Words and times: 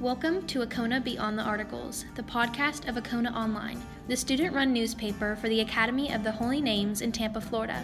Welcome 0.00 0.46
to 0.46 0.60
Acona 0.60 1.02
Beyond 1.02 1.36
the 1.36 1.42
Articles, 1.42 2.04
the 2.14 2.22
podcast 2.22 2.88
of 2.88 2.94
Acona 2.94 3.34
Online, 3.34 3.82
the 4.06 4.16
student 4.16 4.54
run 4.54 4.72
newspaper 4.72 5.34
for 5.34 5.48
the 5.48 5.60
Academy 5.60 6.12
of 6.12 6.22
the 6.22 6.30
Holy 6.30 6.60
Names 6.60 7.00
in 7.00 7.10
Tampa, 7.10 7.40
Florida. 7.40 7.82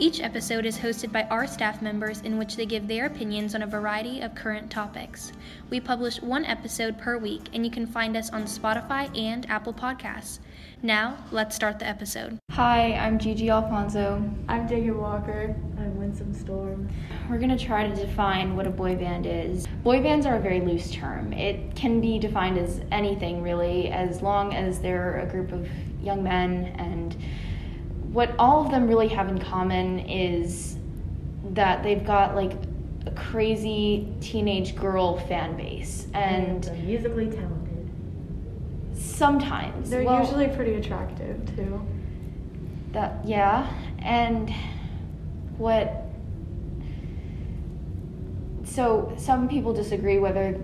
Each 0.00 0.20
episode 0.20 0.66
is 0.66 0.76
hosted 0.76 1.12
by 1.12 1.22
our 1.30 1.46
staff 1.46 1.80
members 1.80 2.20
in 2.22 2.36
which 2.36 2.56
they 2.56 2.66
give 2.66 2.88
their 2.88 3.06
opinions 3.06 3.54
on 3.54 3.62
a 3.62 3.66
variety 3.68 4.22
of 4.22 4.34
current 4.34 4.72
topics. 4.72 5.32
We 5.70 5.78
publish 5.78 6.20
one 6.20 6.44
episode 6.44 6.98
per 6.98 7.16
week, 7.16 7.42
and 7.54 7.64
you 7.64 7.70
can 7.70 7.86
find 7.86 8.16
us 8.16 8.30
on 8.30 8.42
Spotify 8.42 9.16
and 9.16 9.48
Apple 9.48 9.72
Podcasts. 9.72 10.40
Now, 10.82 11.16
let's 11.30 11.54
start 11.54 11.78
the 11.78 11.86
episode. 11.86 12.38
Hi, 12.50 12.94
I'm 12.94 13.20
Gigi 13.20 13.50
Alfonso. 13.50 14.20
I'm 14.48 14.66
Dagan 14.66 14.96
Walker. 14.96 15.54
I'm 16.20 16.34
Storm. 16.34 16.88
We're 17.30 17.38
going 17.38 17.56
to 17.56 17.64
try 17.64 17.88
to 17.88 17.94
define 17.94 18.54
what 18.56 18.66
a 18.66 18.70
boy 18.70 18.96
band 18.96 19.26
is. 19.26 19.66
Boy 19.82 20.02
bands 20.02 20.26
are 20.26 20.36
a 20.36 20.40
very 20.40 20.60
loose 20.60 20.90
term. 20.90 21.32
It 21.32 21.74
can 21.74 22.00
be 22.00 22.18
defined 22.18 22.58
as 22.58 22.80
anything, 22.92 23.42
really, 23.42 23.88
as 23.88 24.20
long 24.20 24.54
as 24.54 24.80
they're 24.80 25.20
a 25.20 25.26
group 25.26 25.52
of 25.52 25.66
young 26.02 26.22
men. 26.22 26.74
And 26.78 27.16
what 28.12 28.34
all 28.38 28.64
of 28.64 28.70
them 28.70 28.86
really 28.88 29.08
have 29.08 29.28
in 29.28 29.38
common 29.38 30.00
is 30.00 30.76
that 31.50 31.82
they've 31.82 32.04
got 32.04 32.34
like 32.34 32.52
a 33.06 33.10
crazy 33.12 34.12
teenage 34.20 34.76
girl 34.76 35.18
fan 35.20 35.56
base. 35.56 36.06
And 36.14 36.64
They're 36.64 36.74
musically 36.76 37.26
talented. 37.30 37.90
sometimes. 38.94 39.90
They're 39.90 40.04
well, 40.04 40.20
usually 40.20 40.48
pretty 40.48 40.74
attractive 40.74 41.56
too. 41.56 41.80
That 42.92 43.24
yeah, 43.24 43.72
and 44.00 44.52
what? 45.56 46.01
So 48.72 49.12
some 49.18 49.48
people 49.48 49.74
disagree 49.74 50.18
whether 50.18 50.58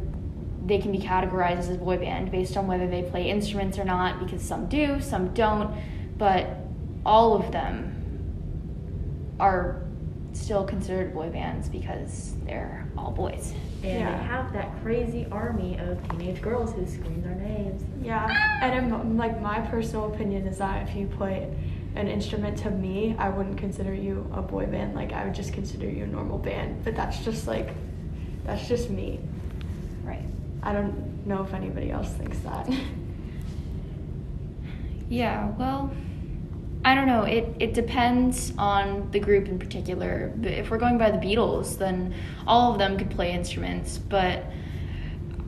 they 0.65 0.79
can 0.79 0.93
be 0.93 0.99
categorized 0.99 1.59
as 1.59 1.69
a 1.69 1.75
boy 1.75 1.99
band 1.99 2.31
based 2.31 2.57
on 2.57 2.67
whether 2.67 2.87
they 2.87 3.03
play 3.03 3.29
instruments 3.29 3.79
or 3.79 3.85
not, 3.85 4.19
because 4.19 4.41
some 4.41 4.67
do, 4.67 4.99
some 5.01 5.35
don't, 5.35 5.75
but 6.17 6.57
all 7.05 7.35
of 7.35 7.53
them 7.53 7.95
are 9.39 9.83
still 10.33 10.65
considered 10.65 11.13
boy 11.13 11.29
bands 11.29 11.69
because 11.69 12.35
they're 12.45 12.87
all 12.97 13.11
boys. 13.11 13.53
And 13.83 14.01
Yeah. 14.01 14.17
they 14.19 14.25
have 14.25 14.53
that 14.55 14.83
crazy 14.83 15.27
army 15.31 15.79
of 15.79 16.07
teenage 16.09 16.41
girls 16.41 16.73
who 16.73 16.87
scream 16.87 17.23
their 17.23 17.35
names. 17.35 17.85
Yeah, 18.03 18.27
and 18.63 18.93
in, 18.93 19.17
like 19.19 19.41
my 19.43 19.61
personal 19.61 20.07
opinion 20.13 20.47
is 20.47 20.59
that 20.59 20.89
if 20.89 20.97
you 20.97 21.07
play 21.07 21.51
an 21.95 22.09
instrument 22.09 22.57
to 22.59 22.71
me, 22.71 23.17
I 23.19 23.29
wouldn't 23.29 23.59
consider 23.59 23.93
you 23.93 24.27
a 24.33 24.41
boy 24.41 24.67
band. 24.67 24.95
Like 24.95 25.13
I 25.13 25.25
would 25.25 25.35
just 25.35 25.53
consider 25.53 25.89
you 25.89 26.05
a 26.05 26.07
normal 26.07 26.39
band. 26.39 26.85
But 26.85 26.95
that's 26.97 27.19
just 27.25 27.47
like, 27.47 27.71
that's 28.49 28.67
just 28.67 28.89
me. 28.91 29.21
Right. 30.03 30.25
I 30.63 30.73
don't 30.73 31.27
know 31.27 31.43
if 31.45 31.53
anybody 31.55 31.91
else 31.91 32.11
thinks 32.15 32.39
that. 32.41 32.69
Yeah, 35.11 35.53
well, 35.59 35.91
I 36.85 36.95
don't 36.95 37.07
know. 37.07 37.23
It 37.23 37.55
it 37.59 37.73
depends 37.75 38.53
on 38.59 39.11
the 39.11 39.19
group 39.21 39.49
in 39.49 39.59
particular. 39.59 40.33
But 40.37 40.53
if 40.53 40.71
we're 40.71 40.77
going 40.79 40.99
by 40.99 41.11
the 41.11 41.17
Beatles, 41.19 41.79
then 41.79 42.15
all 42.47 42.73
of 42.73 42.79
them 42.79 42.99
could 42.99 43.11
play 43.11 43.33
instruments, 43.33 43.97
but 43.97 44.45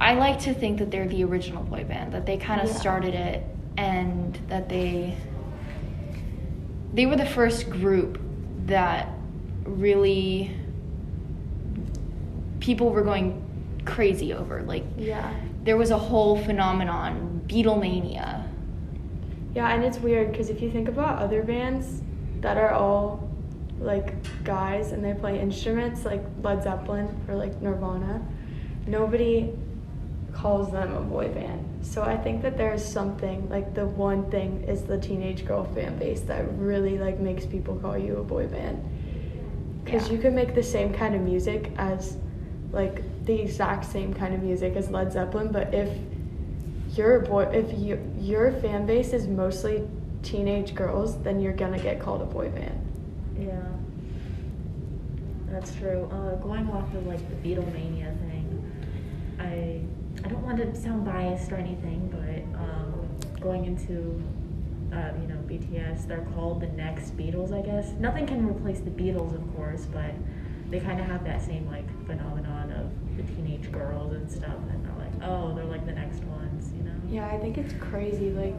I 0.00 0.14
like 0.14 0.38
to 0.40 0.54
think 0.54 0.78
that 0.78 0.90
they're 0.90 1.06
the 1.06 1.24
original 1.24 1.62
boy 1.62 1.84
band, 1.84 2.12
that 2.14 2.24
they 2.24 2.38
kind 2.38 2.62
of 2.62 2.68
Yeah. 2.68 2.74
started 2.74 3.14
it 3.14 3.44
and 3.76 4.38
that 4.48 4.68
they 4.70 5.14
they 6.94 7.04
were 7.06 7.16
the 7.16 7.26
first 7.26 7.68
group 7.70 8.18
that 8.64 9.08
really 9.64 10.56
people 12.60 12.90
were 12.90 13.02
going 13.02 13.42
crazy 13.84 14.32
over. 14.32 14.62
Like 14.62 14.84
yeah. 14.96 15.34
there 15.64 15.76
was 15.76 15.90
a 15.90 15.98
whole 15.98 16.36
phenomenon, 16.42 17.42
Beatlemania. 17.46 18.46
Yeah, 19.54 19.72
and 19.74 19.84
it's 19.84 19.98
weird 19.98 20.30
because 20.30 20.48
if 20.50 20.60
you 20.62 20.70
think 20.70 20.88
about 20.88 21.18
other 21.18 21.42
bands 21.42 22.02
that 22.40 22.56
are 22.56 22.70
all 22.72 23.28
like 23.80 24.14
guys 24.44 24.92
and 24.92 25.04
they 25.04 25.14
play 25.14 25.40
instruments 25.40 26.04
like 26.04 26.22
Led 26.42 26.62
Zeppelin 26.62 27.08
or 27.28 27.34
like 27.34 27.60
Nirvana, 27.60 28.22
nobody 28.86 29.52
calls 30.32 30.70
them 30.70 30.94
a 30.94 31.00
boy 31.00 31.28
band. 31.28 31.66
So 31.82 32.02
I 32.02 32.16
think 32.16 32.42
that 32.42 32.56
there's 32.56 32.84
something 32.84 33.48
like 33.48 33.74
the 33.74 33.86
one 33.86 34.30
thing 34.30 34.62
is 34.68 34.82
the 34.82 34.98
teenage 34.98 35.46
girl 35.46 35.64
fan 35.64 35.98
base 35.98 36.20
that 36.22 36.44
really 36.56 36.98
like 36.98 37.18
makes 37.18 37.46
people 37.46 37.74
call 37.76 37.98
you 37.98 38.18
a 38.18 38.22
boy 38.22 38.46
band. 38.46 38.78
Because 39.84 40.06
Yeah. 40.06 40.12
you 40.14 40.18
can 40.20 40.34
make 40.34 40.54
the 40.54 40.62
same 40.62 40.92
kind 40.92 41.14
of 41.14 41.22
music 41.22 41.72
as 41.78 42.18
like 42.72 43.24
the 43.24 43.34
exact 43.34 43.84
same 43.84 44.14
kind 44.14 44.34
of 44.34 44.42
music 44.42 44.76
as 44.76 44.90
Led 44.90 45.12
Zeppelin, 45.12 45.50
but 45.52 45.74
if 45.74 45.90
you're 46.96 47.22
a 47.22 47.26
boy 47.26 47.42
if 47.44 47.78
you 47.78 47.98
your 48.18 48.50
fan 48.60 48.84
base 48.84 49.12
is 49.12 49.26
mostly 49.28 49.86
teenage 50.22 50.74
girls 50.74 51.22
then 51.22 51.40
you're 51.40 51.52
gonna 51.52 51.78
get 51.78 52.00
called 52.00 52.20
a 52.20 52.24
boy 52.24 52.48
band 52.50 52.86
Yeah. 53.38 53.62
That's 55.50 55.74
true. 55.74 56.08
Uh, 56.12 56.36
going 56.36 56.68
off 56.70 56.92
of 56.94 57.06
like 57.06 57.20
the 57.28 57.48
Beatlemania 57.48 58.16
thing, 58.20 58.72
I 59.38 59.82
I 60.24 60.28
don't 60.28 60.42
want 60.42 60.58
to 60.58 60.74
sound 60.80 61.04
biased 61.04 61.50
or 61.50 61.56
anything, 61.56 62.08
but 62.08 62.60
um, 62.60 63.08
going 63.40 63.64
into 63.64 64.22
uh, 64.92 65.10
you 65.20 65.26
know 65.26 65.36
BTS, 65.48 66.06
they're 66.06 66.26
called 66.34 66.60
the 66.60 66.68
next 66.68 67.16
Beatles, 67.16 67.52
I 67.52 67.62
guess. 67.66 67.92
Nothing 67.98 68.26
can 68.26 68.46
replace 68.48 68.80
the 68.80 68.90
Beatles, 68.90 69.34
of 69.34 69.56
course, 69.56 69.86
but 69.86 70.14
they 70.70 70.78
kind 70.80 71.00
of 71.00 71.06
have 71.06 71.24
that 71.24 71.42
same 71.42 71.66
like 71.66 71.86
phenomenon 72.06 72.59
the 73.20 73.32
teenage 73.34 73.70
girls 73.72 74.12
and 74.12 74.30
stuff, 74.30 74.54
and 74.70 74.84
they're 74.84 74.96
like, 74.98 75.28
oh, 75.28 75.54
they're 75.54 75.64
like 75.64 75.84
the 75.86 75.92
next 75.92 76.22
ones, 76.24 76.72
you 76.76 76.82
know? 76.82 76.92
yeah 77.08 77.26
i 77.26 77.36
think 77.38 77.58
it's 77.58 77.74
crazy 77.80 78.30
like 78.30 78.56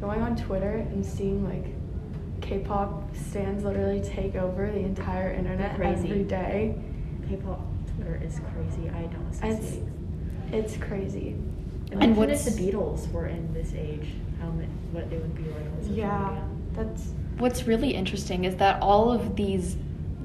going 0.00 0.20
on 0.20 0.36
twitter 0.36 0.84
and 0.92 1.04
seeing 1.04 1.42
like 1.44 1.64
k-pop 2.42 3.14
stands 3.16 3.64
literally 3.64 4.02
take 4.02 4.34
over 4.36 4.70
the 4.70 4.78
entire 4.80 5.32
internet 5.32 5.76
Crazy. 5.76 6.10
every 6.10 6.24
day 6.24 6.74
K-pop 7.28 7.60
Twitter 7.96 8.20
is 8.22 8.38
crazy. 8.52 8.88
I 8.90 9.02
don't 9.02 9.26
it's 9.42 9.64
associate. 9.64 9.88
it's 10.52 10.76
crazy 10.76 11.34
And 11.90 12.16
what 12.16 12.30
if 12.30 12.44
the 12.44 12.50
Beatles 12.50 13.10
were 13.10 13.26
in 13.26 13.52
this 13.52 13.72
age, 13.74 14.08
how 14.40 14.46
what 14.92 15.04
it 15.04 15.20
would 15.20 15.34
be 15.34 15.42
like 15.44 15.96
yeah 15.96 16.28
media. 16.28 16.48
that's 16.74 17.12
what's 17.38 17.66
really 17.66 17.94
interesting 17.94 18.44
is 18.44 18.56
that 18.56 18.80
all 18.82 19.10
of 19.10 19.34
these 19.34 19.76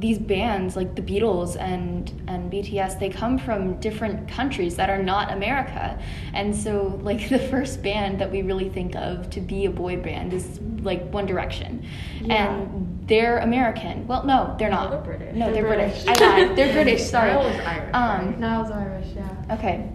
these 0.01 0.19
bands 0.19 0.75
like 0.75 0.95
the 0.95 1.01
Beatles 1.01 1.55
and 1.59 2.11
and 2.27 2.51
BTS 2.51 2.99
they 2.99 3.09
come 3.09 3.37
from 3.37 3.79
different 3.79 4.27
countries 4.27 4.75
that 4.75 4.89
are 4.89 5.01
not 5.01 5.31
America. 5.31 5.97
And 6.33 6.55
so 6.55 6.99
like 7.03 7.29
the 7.35 7.39
first 7.39 7.81
band 7.81 8.19
that 8.19 8.29
we 8.31 8.41
really 8.41 8.69
think 8.69 8.95
of 8.95 9.29
to 9.29 9.39
be 9.39 9.65
a 9.65 9.71
boy 9.71 9.97
band 9.97 10.33
is 10.33 10.59
like 10.81 11.01
One 11.11 11.25
Direction. 11.25 11.85
Yeah. 12.21 12.55
And 12.57 12.99
they're 13.07 13.39
American. 13.39 14.07
Well, 14.07 14.23
no, 14.25 14.55
they're 14.57 14.69
not. 14.69 14.89
they're 14.91 15.01
British. 15.01 15.35
No, 15.35 15.45
they're, 15.45 15.63
They're 15.63 15.75
British. 15.75 16.03
British. 16.03 16.21
I 16.21 16.45
lied. 16.47 16.55
They're 16.57 16.73
British, 16.83 17.03
sorry. 17.03 17.31
Niall 17.31 17.43
was 17.49 17.59
Irish, 17.59 17.93
Um 17.93 18.25
right? 18.27 18.39
niall's 18.39 18.71
irish 18.71 19.07
yeah 19.15 19.55
Okay, 19.55 19.89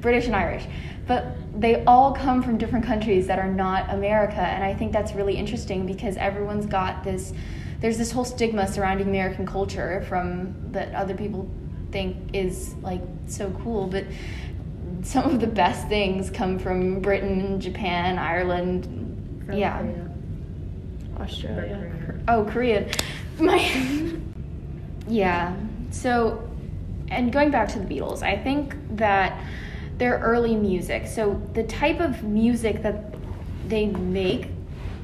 British 0.00 0.26
and 0.26 0.36
Irish. 0.36 0.64
But 1.06 1.36
they 1.58 1.82
all 1.86 2.12
come 2.12 2.42
from 2.42 2.58
different 2.58 2.84
countries 2.84 3.26
that 3.26 3.38
are 3.38 3.50
not 3.50 3.90
America. 3.92 4.40
And 4.40 4.62
I 4.62 4.74
think 4.74 4.92
that's 4.92 5.12
really 5.14 5.36
interesting 5.36 5.86
because 5.86 6.16
everyone's 6.18 6.66
got 6.66 7.02
this, 7.02 7.32
there's 7.80 7.98
this 7.98 8.10
whole 8.10 8.24
stigma 8.24 8.66
surrounding 8.66 9.08
American 9.08 9.46
culture 9.46 10.04
from 10.08 10.54
that 10.72 10.94
other 10.94 11.14
people 11.14 11.48
think 11.90 12.16
is 12.34 12.74
like 12.82 13.00
so 13.26 13.50
cool. 13.62 13.86
But 13.86 14.04
some 15.02 15.24
of 15.24 15.40
the 15.40 15.46
best 15.46 15.88
things 15.88 16.30
come 16.30 16.58
from 16.58 17.00
Britain, 17.00 17.60
Japan, 17.60 18.18
Ireland. 18.18 18.84
From 19.46 19.56
yeah. 19.56 19.78
Korea. 19.78 20.10
australia 21.20 21.92
Korea. 22.04 22.24
Oh, 22.28 22.44
Korea. 22.44 22.90
My. 23.38 24.16
yeah. 25.08 25.54
So, 25.90 26.48
and 27.08 27.32
going 27.32 27.50
back 27.50 27.68
to 27.70 27.78
the 27.78 27.86
Beatles, 27.86 28.22
I 28.22 28.36
think 28.36 28.74
that 28.96 29.40
their 29.98 30.18
early 30.18 30.54
music, 30.54 31.06
so 31.06 31.40
the 31.54 31.64
type 31.64 32.00
of 32.00 32.22
music 32.22 32.82
that 32.82 33.14
they 33.68 33.86
make 33.86 34.48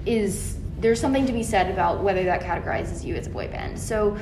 is 0.06 0.56
there's 0.84 1.00
something 1.00 1.24
to 1.24 1.32
be 1.32 1.42
said 1.42 1.70
about 1.70 2.02
whether 2.02 2.24
that 2.24 2.42
categorizes 2.42 3.02
you 3.02 3.14
as 3.14 3.26
a 3.26 3.30
boy 3.30 3.48
band. 3.48 3.78
So, 3.78 4.18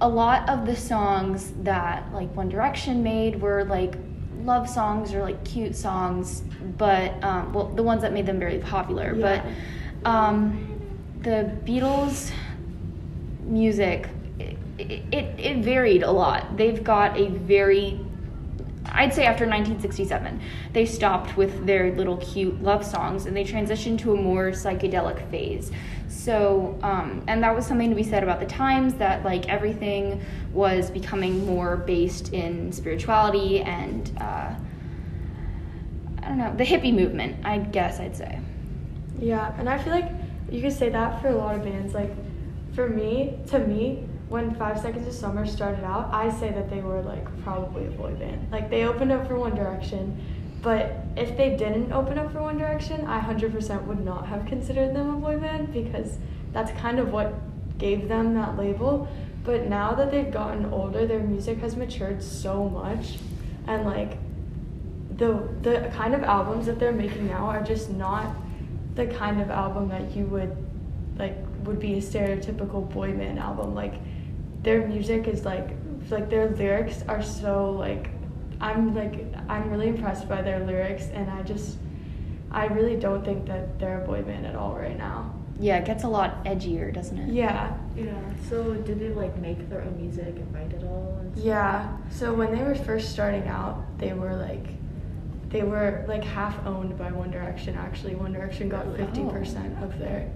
a 0.00 0.08
lot 0.08 0.48
of 0.48 0.66
the 0.66 0.74
songs 0.74 1.52
that 1.62 2.12
like 2.12 2.34
One 2.34 2.48
Direction 2.48 3.04
made 3.04 3.40
were 3.40 3.62
like 3.64 3.94
love 4.42 4.68
songs 4.68 5.14
or 5.14 5.22
like 5.22 5.44
cute 5.44 5.76
songs, 5.76 6.42
but 6.76 7.22
um, 7.22 7.52
well, 7.52 7.68
the 7.68 7.82
ones 7.84 8.02
that 8.02 8.12
made 8.12 8.26
them 8.26 8.40
very 8.40 8.58
popular. 8.58 9.14
Yeah. 9.14 9.44
But 10.02 10.10
um, 10.10 10.80
the 11.20 11.56
Beatles 11.64 12.32
music 13.44 14.08
it, 14.40 14.56
it, 15.12 15.38
it 15.38 15.58
varied 15.58 16.02
a 16.02 16.10
lot. 16.10 16.56
They've 16.56 16.82
got 16.82 17.16
a 17.16 17.28
very 17.28 18.04
I'd 18.86 19.14
say 19.14 19.24
after 19.24 19.44
1967, 19.44 20.40
they 20.72 20.86
stopped 20.86 21.36
with 21.36 21.66
their 21.66 21.94
little 21.96 22.16
cute 22.18 22.62
love 22.62 22.84
songs 22.84 23.26
and 23.26 23.36
they 23.36 23.44
transitioned 23.44 23.98
to 24.00 24.12
a 24.12 24.16
more 24.16 24.50
psychedelic 24.50 25.28
phase. 25.30 25.72
So, 26.08 26.78
um, 26.82 27.24
and 27.26 27.42
that 27.42 27.54
was 27.54 27.66
something 27.66 27.90
to 27.90 27.96
be 27.96 28.02
said 28.02 28.22
about 28.22 28.40
the 28.40 28.46
times 28.46 28.94
that 28.94 29.24
like 29.24 29.48
everything 29.48 30.22
was 30.52 30.90
becoming 30.90 31.44
more 31.46 31.76
based 31.76 32.32
in 32.32 32.70
spirituality 32.72 33.60
and 33.62 34.10
uh, 34.20 34.54
I 36.22 36.28
don't 36.28 36.38
know, 36.38 36.54
the 36.56 36.64
hippie 36.64 36.94
movement, 36.94 37.44
I 37.44 37.58
guess 37.58 38.00
I'd 38.00 38.16
say. 38.16 38.38
Yeah, 39.18 39.54
and 39.58 39.68
I 39.68 39.78
feel 39.78 39.92
like 39.92 40.10
you 40.50 40.62
could 40.62 40.72
say 40.72 40.88
that 40.88 41.20
for 41.20 41.28
a 41.28 41.36
lot 41.36 41.54
of 41.54 41.64
bands. 41.64 41.94
Like, 41.94 42.10
for 42.74 42.88
me, 42.88 43.38
to 43.48 43.58
me, 43.58 44.06
when 44.28 44.54
Five 44.54 44.80
Seconds 44.80 45.06
of 45.06 45.12
Summer 45.12 45.46
started 45.46 45.84
out, 45.84 46.12
I 46.12 46.30
say 46.30 46.50
that 46.50 46.70
they 46.70 46.80
were 46.80 47.02
like 47.02 47.24
probably 47.42 47.86
a 47.86 47.90
boy 47.90 48.12
band. 48.14 48.50
Like, 48.50 48.70
they 48.70 48.84
opened 48.84 49.12
up 49.12 49.28
for 49.28 49.38
One 49.38 49.54
Direction, 49.54 50.20
but 50.62 50.96
if 51.16 51.36
they 51.36 51.56
didn't 51.56 51.92
open 51.92 52.18
up 52.18 52.32
for 52.32 52.40
One 52.42 52.56
Direction, 52.56 53.04
I 53.06 53.20
100% 53.20 53.84
would 53.84 54.04
not 54.04 54.26
have 54.26 54.46
considered 54.46 54.94
them 54.94 55.10
a 55.10 55.18
boy 55.18 55.38
band 55.38 55.72
because 55.72 56.18
that's 56.52 56.70
kind 56.80 56.98
of 56.98 57.12
what 57.12 57.34
gave 57.78 58.08
them 58.08 58.34
that 58.34 58.56
label. 58.56 59.08
But 59.44 59.68
now 59.68 59.92
that 59.94 60.10
they've 60.10 60.30
gotten 60.30 60.66
older, 60.66 61.06
their 61.06 61.20
music 61.20 61.58
has 61.58 61.76
matured 61.76 62.22
so 62.22 62.68
much, 62.68 63.18
and 63.66 63.84
like 63.84 64.16
the 65.16 65.48
the 65.60 65.92
kind 65.94 66.14
of 66.14 66.22
albums 66.24 66.66
that 66.66 66.78
they're 66.78 66.92
making 66.92 67.28
now 67.28 67.46
are 67.46 67.62
just 67.62 67.90
not 67.90 68.34
the 68.94 69.06
kind 69.06 69.40
of 69.40 69.50
album 69.50 69.88
that 69.88 70.16
you 70.16 70.24
would 70.26 70.56
like 71.18 71.36
would 71.64 71.78
be 71.78 71.94
a 71.94 72.00
stereotypical 72.00 72.90
boy 72.92 73.12
band 73.12 73.38
album. 73.38 73.74
Like 73.74 73.94
their 74.64 74.86
music 74.88 75.28
is 75.28 75.44
like 75.44 75.70
like 76.10 76.28
their 76.28 76.50
lyrics 76.50 77.02
are 77.08 77.22
so 77.22 77.70
like 77.70 78.10
I'm 78.60 78.94
like 78.94 79.26
I'm 79.48 79.70
really 79.70 79.88
impressed 79.88 80.28
by 80.28 80.42
their 80.42 80.60
lyrics 80.66 81.04
and 81.12 81.30
I 81.30 81.42
just 81.42 81.76
I 82.50 82.66
really 82.66 82.96
don't 82.96 83.24
think 83.24 83.46
that 83.46 83.78
they're 83.78 84.02
a 84.02 84.06
boy 84.06 84.22
band 84.22 84.46
at 84.46 84.54
all 84.56 84.74
right 84.74 84.96
now. 84.96 85.34
Yeah, 85.60 85.78
it 85.78 85.84
gets 85.84 86.02
a 86.04 86.08
lot 86.08 86.44
edgier, 86.44 86.92
doesn't 86.92 87.16
it? 87.18 87.32
Yeah. 87.32 87.76
Yeah. 87.96 88.12
So 88.48 88.74
did 88.74 88.98
they 89.00 89.10
like 89.10 89.36
make 89.38 89.68
their 89.70 89.82
own 89.82 89.96
music 89.96 90.34
and 90.36 90.52
write 90.54 90.72
it 90.72 90.82
all? 90.84 91.16
And 91.20 91.32
stuff? 91.34 91.44
Yeah. 91.44 91.96
So 92.10 92.32
when 92.34 92.54
they 92.54 92.62
were 92.62 92.74
first 92.74 93.10
starting 93.12 93.46
out, 93.48 93.82
they 93.98 94.12
were 94.12 94.34
like 94.36 94.66
they 95.50 95.62
were 95.62 96.04
like 96.08 96.24
half 96.24 96.56
owned 96.66 96.96
by 96.98 97.10
One 97.12 97.30
Direction 97.30 97.76
actually. 97.76 98.14
One 98.14 98.32
Direction 98.32 98.68
got 98.68 98.86
Oh. 98.86 98.94
50% 98.94 99.82
of 99.82 99.98
their 99.98 100.30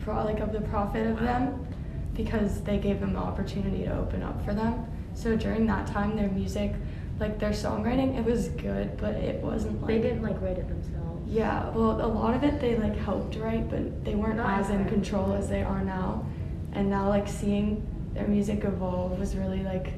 pro 0.00 0.24
like 0.24 0.40
of 0.40 0.52
the 0.52 0.60
profit 0.62 1.06
of 1.06 1.20
them 1.20 1.66
because 2.14 2.60
they 2.62 2.78
gave 2.78 3.00
them 3.00 3.14
the 3.14 3.20
opportunity 3.20 3.84
to 3.84 3.96
open 3.96 4.22
up 4.22 4.44
for 4.44 4.54
them. 4.54 4.86
So 5.14 5.36
during 5.36 5.66
that 5.66 5.86
time 5.86 6.16
their 6.16 6.28
music 6.28 6.74
like 7.20 7.38
their 7.38 7.50
songwriting 7.50 8.18
it 8.18 8.24
was 8.24 8.48
good, 8.48 8.96
but 8.96 9.14
it 9.14 9.42
wasn't 9.42 9.80
like 9.80 9.88
They 9.88 9.98
didn't 10.00 10.22
like 10.22 10.40
write 10.40 10.58
it 10.58 10.68
themselves. 10.68 11.30
Yeah, 11.30 11.70
well, 11.70 12.04
a 12.04 12.06
lot 12.06 12.34
of 12.34 12.44
it 12.44 12.60
they 12.60 12.76
like 12.76 12.96
helped 12.96 13.36
write, 13.36 13.70
but 13.70 14.04
they 14.04 14.14
weren't 14.14 14.36
Not 14.36 14.60
as 14.60 14.70
in 14.70 14.84
control 14.86 15.32
as 15.32 15.48
they 15.48 15.62
are 15.62 15.82
now. 15.82 16.26
And 16.72 16.90
now, 16.90 17.08
like 17.08 17.28
seeing 17.28 17.86
their 18.14 18.26
music 18.26 18.64
evolve 18.64 19.18
was 19.18 19.36
really 19.36 19.62
like 19.62 19.92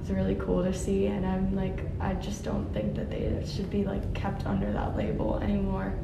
it's 0.00 0.10
really 0.10 0.36
cool 0.36 0.62
to 0.62 0.72
see. 0.72 1.06
And 1.06 1.26
I'm 1.26 1.54
like, 1.56 1.80
I 2.00 2.14
just 2.14 2.44
don't 2.44 2.72
think 2.72 2.94
that 2.94 3.10
they 3.10 3.44
should 3.46 3.70
be 3.70 3.84
like 3.84 4.14
kept 4.14 4.46
under 4.46 4.72
that 4.72 4.96
label 4.96 5.38
anymore. 5.38 5.94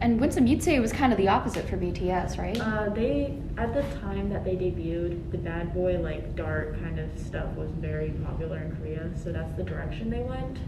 And 0.00 0.20
Winsome, 0.20 0.46
you'd 0.46 0.62
say 0.62 0.74
it 0.74 0.80
was 0.80 0.92
kind 0.92 1.12
of 1.12 1.18
the 1.18 1.28
opposite 1.28 1.68
for 1.68 1.76
BTS, 1.76 2.38
right? 2.38 2.60
Uh, 2.60 2.88
they 2.90 3.38
at 3.56 3.72
the 3.72 3.82
time 4.00 4.30
that 4.30 4.44
they 4.44 4.56
debuted, 4.56 5.30
the 5.30 5.38
bad 5.38 5.72
boy 5.72 5.98
like 5.98 6.34
dark 6.34 6.80
kind 6.80 6.98
of 6.98 7.08
stuff 7.18 7.54
was 7.54 7.70
very 7.72 8.10
popular 8.24 8.58
in 8.58 8.76
Korea, 8.76 9.10
so 9.16 9.32
that's 9.32 9.56
the 9.56 9.62
direction 9.62 10.10
they 10.10 10.22
went. 10.22 10.58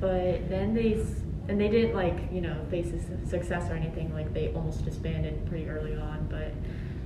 But 0.00 0.48
then 0.48 0.74
they 0.74 1.04
and 1.48 1.60
they 1.60 1.68
didn't 1.68 1.94
like 1.94 2.30
you 2.32 2.40
know 2.40 2.64
face 2.70 2.92
success 3.28 3.70
or 3.70 3.74
anything. 3.74 4.14
Like 4.14 4.32
they 4.32 4.52
almost 4.54 4.84
disbanded 4.84 5.46
pretty 5.46 5.68
early 5.68 5.96
on, 5.96 6.28
but 6.30 6.52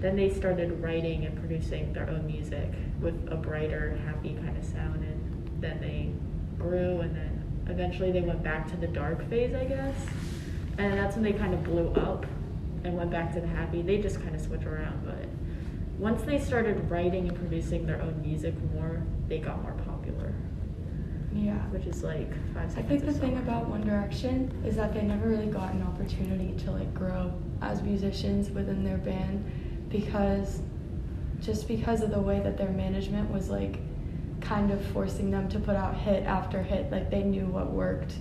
then 0.01 0.17
they 0.17 0.31
started 0.31 0.83
writing 0.83 1.25
and 1.25 1.39
producing 1.39 1.93
their 1.93 2.09
own 2.09 2.27
music 2.27 2.71
with 3.01 3.15
a 3.31 3.37
brighter, 3.37 3.99
happy 4.07 4.35
kind 4.35 4.57
of 4.57 4.65
sound, 4.65 5.03
and 5.03 5.63
then 5.63 5.81
they 5.81 6.13
grew, 6.63 7.01
and 7.01 7.17
then 7.17 7.65
eventually 7.69 8.13
they 8.13 8.21
went 8.21 8.43
back 8.43 8.69
to 8.71 8.77
the 8.77 8.87
dark 8.87 9.27
phase, 9.31 9.55
I 9.55 9.65
guess. 9.65 9.95
And 10.77 10.99
that's 10.99 11.15
when 11.15 11.25
they 11.25 11.33
kind 11.33 11.55
of 11.55 11.63
blew 11.65 11.91
up 11.93 12.27
and 12.85 12.97
went 12.97 13.11
back 13.11 13.33
to 13.35 13.41
the 13.41 13.47
happy. 13.47 13.83
They 13.83 13.99
just 13.99 14.21
kind 14.23 14.35
of 14.35 14.41
switch 14.41 14.65
around, 14.65 15.05
but 15.05 15.27
once 15.99 16.23
they 16.23 16.39
started 16.39 16.91
writing 16.91 17.29
and 17.29 17.37
producing 17.37 17.87
their 17.87 18.01
own 18.01 18.21
music 18.23 18.55
more, 18.75 19.03
they 19.29 19.39
got 19.39 19.61
more 19.63 19.75
popular, 19.87 20.33
Yeah. 21.33 21.59
which 21.71 21.87
is 21.87 22.03
like 22.03 22.33
five 22.55 22.71
seconds. 22.71 22.79
I 22.79 22.83
think 22.89 23.05
the 23.05 23.13
thing 23.13 23.37
about 23.39 23.69
One 23.69 23.83
Direction 23.83 24.51
is 24.65 24.77
that 24.77 24.95
they 24.95 25.03
never 25.03 25.29
really 25.29 25.47
got 25.47 25.75
an 25.75 25.83
opportunity 25.83 26.55
to 26.65 26.71
like 26.71 26.93
grow 26.95 27.33
as 27.61 27.83
musicians 27.83 28.51
within 28.51 28.83
their 28.83 28.97
band 28.99 29.45
because 29.91 30.63
just 31.41 31.69
because 31.69 32.03
of 32.03 32.11
the 32.11 32.21
way 32.21 32.41
that 32.41 32.57
their 32.57 32.71
management 32.71 33.31
was 33.31 33.51
like 33.51 33.79
kind 34.41 34.71
of 34.71 34.83
forcing 34.87 35.31
them 35.31 35.49
to 35.51 35.59
put 35.59 35.77
out 35.77 35.95
hit 35.95 36.25
after 36.25 36.63
hit 36.63 36.91
like 36.91 37.11
they 37.11 37.23
knew 37.23 37.47
what 37.47 37.71
worked 37.71 38.15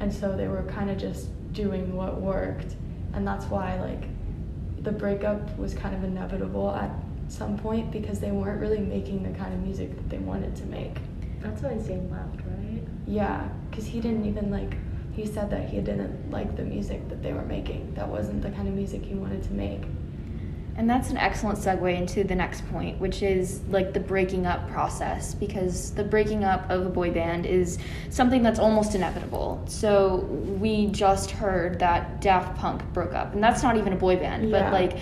and 0.00 0.12
so 0.12 0.36
they 0.36 0.46
were 0.46 0.62
kind 0.64 0.90
of 0.90 0.96
just 0.98 1.28
doing 1.52 1.94
what 1.96 2.20
worked 2.20 2.76
and 3.16 3.26
that's 3.26 3.46
why 3.46 3.80
like 3.80 4.04
the 4.84 4.92
breakup 4.92 5.58
was 5.58 5.74
kind 5.74 5.94
of 5.94 6.04
inevitable 6.04 6.70
at 6.70 6.90
some 7.28 7.58
point 7.58 7.90
because 7.90 8.20
they 8.20 8.30
weren't 8.30 8.60
really 8.60 8.78
making 8.78 9.22
the 9.24 9.36
kind 9.36 9.52
of 9.52 9.60
music 9.60 9.96
that 9.96 10.08
they 10.08 10.18
wanted 10.18 10.54
to 10.54 10.64
make 10.66 10.94
That's 11.40 11.60
why 11.62 11.70
Zayn 11.70 12.08
left, 12.10 12.36
right? 12.46 12.82
yeah, 13.06 13.48
because 13.68 13.86
he 13.86 14.00
didn't 14.00 14.26
even 14.26 14.50
like. 14.50 14.76
He 15.12 15.24
said 15.26 15.48
that 15.50 15.68
he 15.70 15.80
didn't 15.80 16.30
like 16.30 16.56
the 16.56 16.62
music 16.62 17.08
that 17.08 17.22
they 17.22 17.32
were 17.32 17.44
making. 17.46 17.94
That 17.94 18.06
wasn't 18.06 18.42
the 18.42 18.50
kind 18.50 18.68
of 18.68 18.74
music 18.74 19.02
he 19.02 19.14
wanted 19.14 19.42
to 19.44 19.52
make. 19.52 19.80
And 20.78 20.88
that's 20.90 21.08
an 21.10 21.16
excellent 21.16 21.58
segue 21.58 21.96
into 21.96 22.22
the 22.22 22.34
next 22.34 22.68
point, 22.70 23.00
which 23.00 23.22
is 23.22 23.62
like 23.70 23.94
the 23.94 24.00
breaking 24.00 24.44
up 24.46 24.68
process, 24.68 25.34
because 25.34 25.92
the 25.94 26.04
breaking 26.04 26.44
up 26.44 26.68
of 26.68 26.84
a 26.84 26.90
boy 26.90 27.10
band 27.10 27.46
is 27.46 27.78
something 28.10 28.42
that's 28.42 28.58
almost 28.58 28.94
inevitable. 28.94 29.62
So 29.66 30.16
we 30.60 30.88
just 30.88 31.30
heard 31.30 31.78
that 31.78 32.20
Daft 32.20 32.58
Punk 32.58 32.82
broke 32.92 33.14
up, 33.14 33.32
and 33.32 33.42
that's 33.42 33.62
not 33.62 33.78
even 33.78 33.94
a 33.94 33.96
boy 33.96 34.16
band, 34.16 34.50
Yeah. 34.50 34.64
but 34.64 34.72
like 34.72 34.98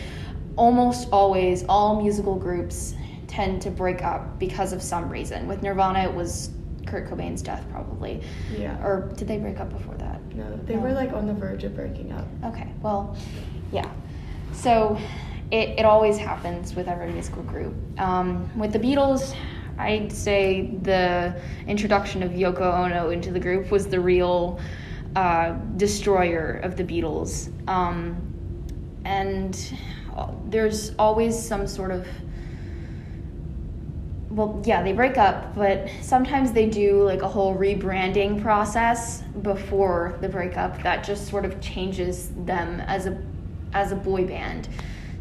almost 0.56 1.08
always 1.10 1.64
all 1.68 2.00
musical 2.00 2.36
groups 2.36 2.94
tend 3.26 3.60
to 3.62 3.70
break 3.70 4.04
up 4.04 4.38
because 4.38 4.72
of 4.72 4.80
some 4.80 5.08
reason. 5.08 5.48
With 5.48 5.60
Nirvana, 5.62 6.04
it 6.04 6.14
was 6.14 6.50
Kurt 6.86 7.10
Cobain's 7.10 7.42
death, 7.42 7.64
probably. 7.72 8.20
Yeah. 8.56 8.76
Or 8.84 9.10
did 9.16 9.26
they 9.26 9.38
break 9.38 9.58
up 9.58 9.70
before 9.70 9.96
that? 9.96 10.20
no, 10.36 10.44
they 10.66 10.74
No. 10.76 10.82
were 10.82 10.92
like 10.92 11.12
on 11.12 11.26
the 11.26 11.32
verge 11.32 11.64
of 11.64 11.74
breaking 11.74 12.12
up. 12.12 12.26
Okay, 12.44 12.68
well, 12.80 13.16
yeah. 13.72 13.88
So 14.52 14.96
it, 15.50 15.80
it 15.80 15.84
always 15.84 16.18
happens 16.18 16.74
with 16.74 16.88
every 16.88 17.12
musical 17.12 17.42
group. 17.42 17.74
Um, 17.98 18.50
with 18.58 18.72
the 18.72 18.78
Beatles, 18.78 19.34
I'd 19.78 20.12
say 20.12 20.70
the 20.82 21.40
introduction 21.66 22.22
of 22.22 22.32
Yoko 22.32 22.62
Ono 22.62 23.10
into 23.10 23.30
the 23.30 23.40
group 23.40 23.70
was 23.70 23.86
the 23.86 24.00
real 24.00 24.60
uh, 25.16 25.52
destroyer 25.76 26.60
of 26.62 26.76
the 26.76 26.84
Beatles. 26.84 27.50
Um, 27.68 28.16
and 29.04 29.78
uh, 30.16 30.32
there's 30.46 30.94
always 30.98 31.40
some 31.40 31.66
sort 31.66 31.90
of 31.90 32.06
well, 34.34 34.60
yeah, 34.64 34.82
they 34.82 34.92
break 34.92 35.16
up, 35.16 35.54
but 35.54 35.88
sometimes 36.02 36.50
they 36.50 36.68
do 36.68 37.04
like 37.04 37.22
a 37.22 37.28
whole 37.28 37.56
rebranding 37.56 38.42
process 38.42 39.22
before 39.42 40.18
the 40.20 40.28
breakup 40.28 40.82
that 40.82 41.04
just 41.04 41.28
sort 41.28 41.44
of 41.44 41.60
changes 41.60 42.30
them 42.44 42.80
as 42.80 43.06
a 43.06 43.16
as 43.72 43.92
a 43.92 43.96
boy 43.96 44.24
band. 44.24 44.68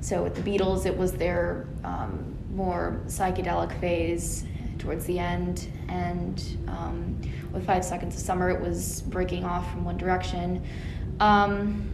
So 0.03 0.21
with 0.21 0.35
the 0.35 0.41
Beatles, 0.41 0.85
it 0.85 0.97
was 0.97 1.13
their 1.13 1.65
um, 1.85 2.35
more 2.53 2.99
psychedelic 3.07 3.79
phase 3.79 4.43
towards 4.77 5.05
the 5.05 5.17
end, 5.17 5.69
and 5.87 6.43
um, 6.67 7.21
with 7.53 7.65
Five 7.65 7.85
Seconds 7.85 8.13
of 8.13 8.21
Summer, 8.21 8.49
it 8.49 8.59
was 8.59 9.01
breaking 9.03 9.45
off 9.45 9.71
from 9.71 9.85
One 9.85 9.95
Direction. 9.95 10.61
Um, 11.21 11.89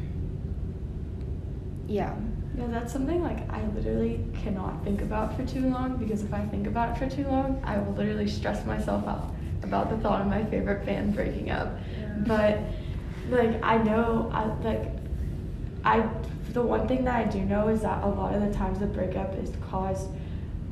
yeah, 1.87 2.15
Yeah, 2.57 2.65
that's 2.69 2.91
something 2.91 3.21
like 3.21 3.47
I 3.47 3.63
literally 3.75 4.25
cannot 4.43 4.83
think 4.83 5.03
about 5.03 5.37
for 5.37 5.45
too 5.45 5.69
long 5.69 5.97
because 5.97 6.23
if 6.23 6.33
I 6.33 6.43
think 6.47 6.65
about 6.65 6.95
it 6.95 6.99
for 6.99 7.15
too 7.15 7.27
long, 7.27 7.61
I 7.63 7.77
will 7.77 7.93
literally 7.93 8.27
stress 8.27 8.65
myself 8.65 9.07
out 9.07 9.35
about 9.61 9.91
the 9.91 9.97
thought 9.97 10.21
of 10.21 10.27
my 10.27 10.43
favorite 10.45 10.83
band 10.83 11.13
breaking 11.13 11.51
up. 11.51 11.77
But 12.25 12.57
like 13.29 13.63
I 13.63 13.77
know, 13.77 14.31
I 14.33 14.45
like 14.63 14.93
I 15.85 16.09
the 16.59 16.65
one 16.65 16.87
thing 16.87 17.05
that 17.05 17.15
I 17.15 17.23
do 17.23 17.39
know 17.39 17.69
is 17.69 17.81
that 17.81 18.03
a 18.03 18.07
lot 18.07 18.35
of 18.35 18.41
the 18.41 18.53
times 18.53 18.79
the 18.79 18.85
breakup 18.85 19.33
is 19.35 19.51
caused 19.69 20.09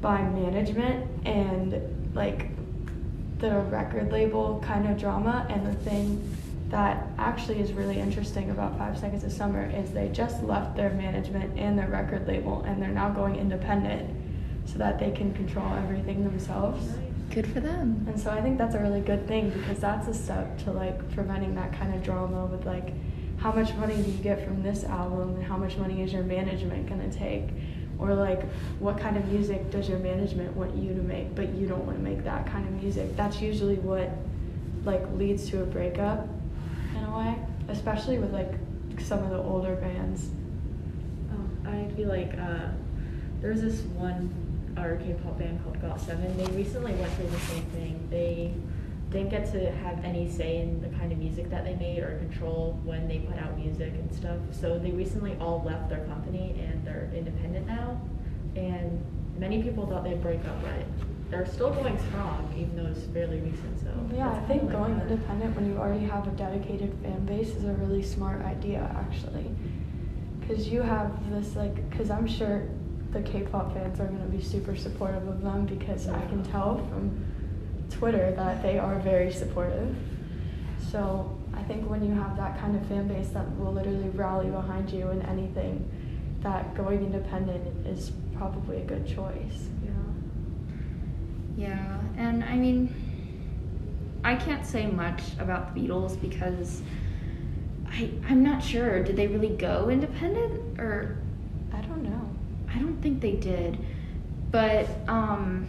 by 0.01 0.21
management 0.21 1.07
and 1.25 2.13
like 2.13 2.49
the 3.39 3.51
record 3.51 4.11
label 4.11 4.61
kind 4.65 4.87
of 4.89 4.99
drama 4.99 5.47
and 5.49 5.65
the 5.65 5.73
thing 5.89 6.21
that 6.69 7.07
actually 7.17 7.61
is 7.61 7.71
really 7.71 7.97
interesting 7.97 8.49
about 8.49 8.77
Five 8.77 8.97
Seconds 8.97 9.23
of 9.23 9.31
Summer 9.31 9.71
is 9.73 9.91
they 9.91 10.09
just 10.09 10.43
left 10.43 10.75
their 10.75 10.89
management 10.89 11.57
and 11.57 11.79
their 11.79 11.87
record 11.87 12.27
label 12.27 12.63
and 12.63 12.81
they're 12.81 12.89
now 12.89 13.09
going 13.09 13.37
independent 13.37 14.13
so 14.65 14.77
that 14.77 14.99
they 14.99 15.11
can 15.11 15.33
control 15.33 15.71
everything 15.75 16.25
themselves. 16.25 16.85
good 17.29 17.47
for 17.47 17.61
them. 17.61 18.05
And 18.09 18.19
so 18.19 18.29
I 18.29 18.41
think 18.41 18.57
that's 18.57 18.75
a 18.75 18.79
really 18.79 18.99
good 18.99 19.25
thing 19.25 19.51
because 19.51 19.79
that's 19.79 20.09
a 20.09 20.13
step 20.13 20.57
to 20.65 20.71
like 20.71 21.09
preventing 21.11 21.55
that 21.55 21.71
kind 21.71 21.93
of 21.93 22.03
drama 22.03 22.45
with 22.47 22.65
like 22.65 22.93
how 23.37 23.51
much 23.51 23.73
money 23.75 23.95
do 23.95 24.11
you 24.11 24.17
get 24.17 24.43
from 24.43 24.63
this 24.63 24.83
album 24.83 25.35
and 25.35 25.43
how 25.43 25.57
much 25.57 25.77
money 25.77 26.01
is 26.01 26.11
your 26.11 26.23
management 26.23 26.87
going 26.87 27.09
to 27.09 27.17
take 27.17 27.49
or 27.99 28.13
like 28.13 28.43
what 28.79 28.99
kind 28.99 29.17
of 29.17 29.25
music 29.31 29.69
does 29.71 29.89
your 29.89 29.99
management 29.99 30.55
want 30.55 30.75
you 30.75 30.93
to 30.93 31.01
make 31.01 31.33
but 31.35 31.49
you 31.49 31.67
don't 31.67 31.85
want 31.85 31.97
to 31.97 32.03
make 32.03 32.23
that 32.23 32.45
kind 32.47 32.67
of 32.67 32.81
music. 32.81 33.15
That's 33.15 33.41
usually 33.41 33.75
what 33.75 34.09
like 34.85 35.03
leads 35.15 35.49
to 35.49 35.61
a 35.61 35.65
breakup. 35.65 36.27
in 36.95 37.03
a 37.03 37.17
way, 37.17 37.35
especially 37.69 38.17
with 38.17 38.33
like 38.33 38.53
some 38.99 39.23
of 39.23 39.29
the 39.29 39.37
older 39.37 39.75
bands. 39.75 40.29
Um, 41.31 41.57
I 41.65 41.93
feel 41.95 42.09
like 42.09 42.33
uh, 42.39 42.69
there's 43.41 43.61
this 43.61 43.81
one 43.81 44.33
our 44.77 44.95
K-pop 44.97 45.39
band 45.39 45.59
called 45.63 45.81
GOT7. 45.81 46.37
They 46.37 46.55
recently 46.55 46.93
went 46.93 47.11
through 47.13 47.29
the 47.29 47.39
same 47.39 47.63
thing. 47.65 48.07
They 48.11 48.53
didn't 49.11 49.29
get 49.29 49.49
to 49.53 49.71
have 49.71 50.03
any 50.03 50.29
say 50.29 50.57
in 50.57 50.81
the 50.81 50.89
kind 50.97 51.11
of 51.11 51.17
music 51.17 51.49
that 51.49 51.63
they 51.63 51.75
made 51.75 51.99
or 51.99 52.17
control 52.17 52.77
when 52.83 53.07
they 53.07 53.19
put 53.19 53.37
out 53.37 53.57
music 53.57 53.93
and 53.93 54.13
stuff. 54.13 54.37
So 54.51 54.77
they 54.77 54.91
recently 54.91 55.35
all 55.39 55.63
left 55.65 55.89
their 55.89 56.03
company 56.05 56.55
and 56.59 56.85
they're 56.85 57.09
independent 57.15 57.67
now. 57.67 58.01
And 58.55 59.01
many 59.37 59.63
people 59.63 59.87
thought 59.87 60.03
they'd 60.03 60.21
break 60.21 60.43
up, 60.45 60.61
but 60.61 60.83
they're 61.29 61.45
still 61.45 61.69
going 61.71 61.97
strong, 62.09 62.53
even 62.57 62.75
though 62.75 62.89
it's 62.89 63.03
fairly 63.07 63.39
recent. 63.39 63.79
So 63.79 63.93
Yeah, 64.13 64.31
I 64.31 64.39
think 64.47 64.63
like 64.63 64.71
going 64.73 64.97
that. 64.97 65.09
independent 65.09 65.55
when 65.55 65.67
you 65.71 65.77
already 65.77 66.05
have 66.05 66.27
a 66.27 66.31
dedicated 66.31 66.93
fan 67.01 67.25
base 67.25 67.49
is 67.49 67.63
a 67.63 67.73
really 67.73 68.03
smart 68.03 68.41
idea, 68.43 68.93
actually. 68.97 69.45
Because 70.41 70.67
you 70.67 70.81
have 70.81 71.11
this, 71.31 71.55
like, 71.55 71.89
because 71.89 72.09
I'm 72.09 72.27
sure 72.27 72.63
the 73.11 73.21
K 73.21 73.41
pop 73.43 73.73
fans 73.73 73.99
are 73.99 74.05
going 74.07 74.19
to 74.21 74.37
be 74.37 74.41
super 74.41 74.75
supportive 74.75 75.27
of 75.27 75.41
them 75.41 75.65
because 75.65 76.07
I 76.09 76.19
can 76.27 76.43
tell 76.43 76.77
from 76.89 77.25
Twitter 77.89 78.31
that 78.35 78.61
they 78.61 78.77
are 78.77 78.99
very 78.99 79.31
supportive. 79.31 79.95
So 80.91 81.37
I 81.53 81.63
think 81.63 81.89
when 81.89 82.05
you 82.05 82.13
have 82.13 82.37
that 82.37 82.59
kind 82.59 82.75
of 82.75 82.85
fan 82.87 83.07
base 83.07 83.29
that 83.29 83.57
will 83.57 83.73
literally 83.73 84.09
rally 84.09 84.49
behind 84.49 84.89
you 84.91 85.09
in 85.09 85.21
anything, 85.23 85.89
that 86.41 86.75
going 86.75 86.99
independent 86.99 87.85
is 87.85 88.11
probably 88.35 88.77
a 88.77 88.85
good 88.85 89.07
choice. 89.07 89.69
Yeah. 89.83 91.67
Yeah, 91.69 91.99
and 92.17 92.43
I 92.43 92.55
mean, 92.55 92.93
I 94.23 94.35
can't 94.35 94.65
say 94.65 94.85
much 94.85 95.21
about 95.39 95.73
the 95.73 95.81
Beatles 95.81 96.19
because 96.21 96.81
I 97.89 98.11
I'm 98.29 98.43
not 98.43 98.63
sure. 98.63 99.03
Did 99.03 99.15
they 99.15 99.27
really 99.27 99.55
go 99.55 99.89
independent 99.89 100.79
or 100.79 101.17
I 101.73 101.81
don't 101.81 102.03
know. 102.03 102.29
I 102.69 102.77
don't 102.77 103.01
think 103.01 103.21
they 103.21 103.33
did. 103.33 103.77
But 104.51 104.87
um 105.07 105.67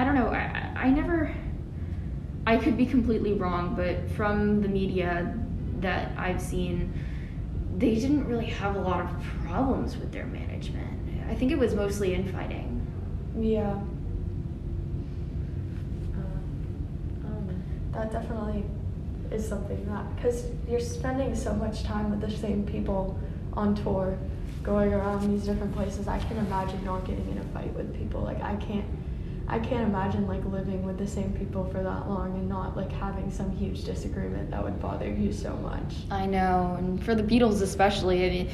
I 0.00 0.04
don't 0.04 0.14
know. 0.14 0.28
I 0.28 0.72
I 0.76 0.88
never 0.88 1.30
I 2.46 2.56
could 2.56 2.76
be 2.78 2.86
completely 2.86 3.34
wrong, 3.34 3.74
but 3.74 4.10
from 4.12 4.62
the 4.62 4.68
media 4.68 5.38
that 5.80 6.12
I've 6.16 6.40
seen, 6.40 6.92
they 7.76 7.96
didn't 7.96 8.26
really 8.26 8.46
have 8.46 8.76
a 8.76 8.80
lot 8.80 9.00
of 9.00 9.10
problems 9.44 9.98
with 9.98 10.10
their 10.10 10.24
management. 10.24 10.88
I 11.28 11.34
think 11.34 11.52
it 11.52 11.58
was 11.58 11.74
mostly 11.74 12.14
infighting. 12.14 12.80
Yeah. 13.38 13.78
Uh, 16.14 17.26
um, 17.26 17.62
That 17.92 18.10
definitely 18.10 18.64
is 19.30 19.46
something 19.46 19.84
that, 19.86 20.16
because 20.16 20.46
you're 20.66 20.80
spending 20.80 21.36
so 21.36 21.54
much 21.54 21.84
time 21.84 22.10
with 22.10 22.22
the 22.22 22.30
same 22.30 22.64
people 22.64 23.18
on 23.52 23.74
tour, 23.74 24.18
going 24.62 24.94
around 24.94 25.30
these 25.30 25.44
different 25.44 25.74
places. 25.74 26.08
I 26.08 26.18
can 26.20 26.38
imagine 26.38 26.82
not 26.86 27.06
getting 27.06 27.30
in 27.30 27.38
a 27.38 27.44
fight 27.52 27.72
with 27.74 27.94
people. 27.96 28.22
Like 28.22 28.42
I 28.42 28.56
can't, 28.56 28.86
I 29.50 29.58
can't 29.58 29.82
imagine 29.82 30.28
like 30.28 30.44
living 30.44 30.84
with 30.84 30.96
the 30.96 31.06
same 31.06 31.32
people 31.32 31.64
for 31.64 31.82
that 31.82 32.08
long 32.08 32.34
and 32.36 32.48
not 32.48 32.76
like 32.76 32.92
having 32.92 33.32
some 33.32 33.50
huge 33.50 33.84
disagreement 33.84 34.50
that 34.52 34.62
would 34.62 34.80
bother 34.80 35.10
you 35.10 35.32
so 35.32 35.52
much. 35.56 35.94
I 36.10 36.24
know, 36.24 36.76
and 36.78 37.02
for 37.04 37.16
the 37.16 37.22
Beatles 37.22 37.60
especially, 37.60 38.24
I 38.24 38.30
mean, 38.30 38.50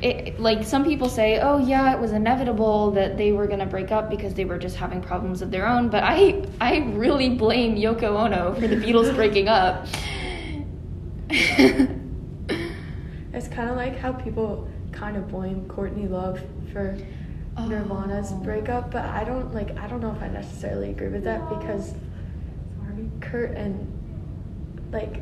it, 0.00 0.38
like 0.38 0.64
some 0.64 0.84
people 0.84 1.08
say, 1.08 1.40
oh 1.40 1.58
yeah, 1.58 1.92
it 1.92 2.00
was 2.00 2.12
inevitable 2.12 2.92
that 2.92 3.16
they 3.16 3.32
were 3.32 3.48
gonna 3.48 3.66
break 3.66 3.90
up 3.90 4.08
because 4.08 4.32
they 4.32 4.44
were 4.44 4.58
just 4.58 4.76
having 4.76 5.02
problems 5.02 5.42
of 5.42 5.50
their 5.50 5.66
own. 5.66 5.88
But 5.88 6.04
I, 6.04 6.44
I 6.60 6.78
really 6.94 7.30
blame 7.30 7.74
Yoko 7.74 8.16
Ono 8.16 8.54
for 8.54 8.68
the 8.68 8.76
Beatles 8.76 9.12
breaking 9.14 9.48
up. 9.48 9.88
It's 13.38 13.46
kind 13.46 13.70
of 13.70 13.76
like 13.76 13.96
how 13.96 14.12
people 14.12 14.68
kind 14.90 15.16
of 15.16 15.28
blame 15.28 15.68
Courtney 15.68 16.08
Love 16.08 16.40
for 16.72 16.98
Nirvana's 17.66 18.32
Oh. 18.32 18.36
breakup, 18.44 18.90
but 18.90 19.04
I 19.04 19.24
don't 19.24 19.52
like. 19.54 19.76
I 19.78 19.86
don't 19.86 20.00
know 20.00 20.12
if 20.12 20.22
I 20.22 20.28
necessarily 20.28 20.90
agree 20.90 21.08
with 21.08 21.24
that 21.24 21.48
because. 21.48 21.94
Kurt 23.20 23.52
and 23.56 23.86
like 24.90 25.20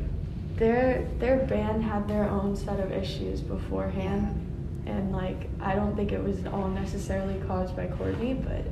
their 0.57 1.05
their 1.19 1.37
band 1.45 1.83
had 1.83 2.07
their 2.07 2.23
own 2.29 2.55
set 2.55 2.79
of 2.79 2.91
issues 2.91 3.41
beforehand, 3.41 4.83
and 4.85 5.11
like 5.11 5.49
I 5.59 5.75
don't 5.75 5.95
think 5.95 6.11
it 6.11 6.23
was 6.23 6.45
all 6.47 6.69
necessarily 6.69 7.39
caused 7.47 7.75
by 7.75 7.87
Courtney, 7.87 8.33
but 8.33 8.63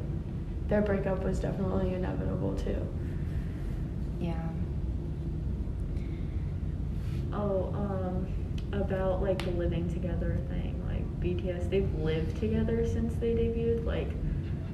their 0.70 0.82
breakup 0.82 1.24
was 1.24 1.40
definitely 1.40 1.94
inevitable 1.94 2.56
too. 2.56 2.78
yeah. 4.20 4.34
Oh, 7.34 7.74
um, 7.76 8.28
about 8.72 9.22
like 9.22 9.44
the 9.44 9.52
living 9.52 9.92
together 9.94 10.38
thing, 10.50 10.65
like 10.65 10.65
BTS, 11.26 11.70
they've 11.70 11.94
lived 11.96 12.38
together 12.40 12.86
since 12.88 13.14
they 13.16 13.34
debuted. 13.34 13.86
Like, 13.86 14.10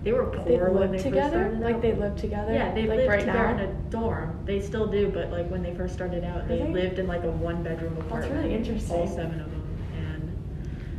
they 0.04 0.12
were 0.12 0.26
poor 0.26 0.44
They 0.46 0.58
when 0.58 0.92
they 0.92 0.98
first 0.98 1.04
together, 1.06 1.30
started 1.30 1.60
like 1.62 1.76
out. 1.76 1.82
they 1.82 1.94
live 1.94 2.16
together. 2.18 2.54
Yeah, 2.54 2.74
they 2.74 2.88
like 2.88 2.98
lived 2.98 3.10
right 3.10 3.20
together 3.20 3.56
now. 3.56 3.64
in 3.64 3.70
a 3.70 3.74
dorm. 3.90 4.40
They 4.46 4.60
still 4.60 4.88
do, 4.88 5.10
but 5.10 5.30
like 5.32 5.50
when 5.50 5.62
they 5.64 5.74
first 5.76 5.94
started 5.94 6.24
out, 6.24 6.48
they 6.48 6.60
Really? 6.60 6.74
lived 6.74 7.00
in 7.00 7.08
like 7.08 7.24
a 7.24 7.30
one-bedroom 7.32 7.94
apartment. 7.98 8.22
That's 8.34 8.34
really 8.44 8.56
interesting. 8.56 8.96
All 8.98 9.08
seven 9.08 9.40
of 9.40 9.52
them, 9.52 9.78
and 9.96 10.32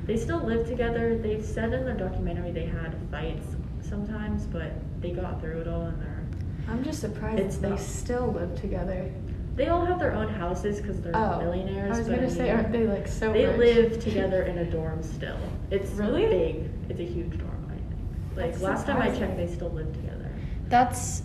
they 0.06 0.16
still 0.16 0.38
live 0.44 0.66
together. 0.68 1.18
They've 1.18 1.44
said 1.44 1.72
in 1.72 1.84
the 1.84 1.94
documentary 1.94 2.52
they 2.52 2.66
had 2.66 2.94
fights 3.10 3.46
sometimes, 3.80 4.46
but 4.46 4.72
they 5.00 5.10
got 5.10 5.40
through 5.40 5.62
it 5.62 5.68
all, 5.68 5.82
and 5.82 6.00
they're 6.00 6.22
I'm 6.68 6.84
just 6.84 7.00
surprised 7.00 7.40
It's 7.40 7.56
they 7.56 7.76
still 7.76 8.28
live 8.32 8.54
together. 8.60 9.10
They 9.56 9.68
all 9.68 9.84
have 9.84 9.98
their 9.98 10.12
own 10.12 10.28
houses 10.28 10.80
because 10.80 11.00
they're 11.00 11.16
Oh, 11.16 11.38
millionaires. 11.40 11.94
I 11.96 11.98
was 11.98 12.08
gonna 12.08 12.30
say, 12.30 12.44
mean, 12.44 12.50
aren't 12.52 12.72
they 12.72 12.86
like 12.86 13.06
so 13.06 13.32
They 13.32 13.46
rich? 13.46 13.58
live 13.76 14.04
together 14.04 14.42
in 14.44 14.58
a 14.58 14.64
dorm 14.64 15.02
still. 15.02 15.38
It's 15.70 15.90
Really? 15.92 16.26
big. 16.26 16.70
It's 16.88 17.00
a 17.00 17.04
huge 17.04 17.38
dorm, 17.38 17.66
I 17.68 17.72
think. 17.74 18.36
Like 18.36 18.50
That's 18.52 18.62
last 18.62 18.86
time 18.86 19.02
I 19.02 19.10
checked, 19.16 19.36
they 19.36 19.46
still 19.46 19.70
live 19.70 19.92
together. 19.92 20.30
That's, 20.68 21.22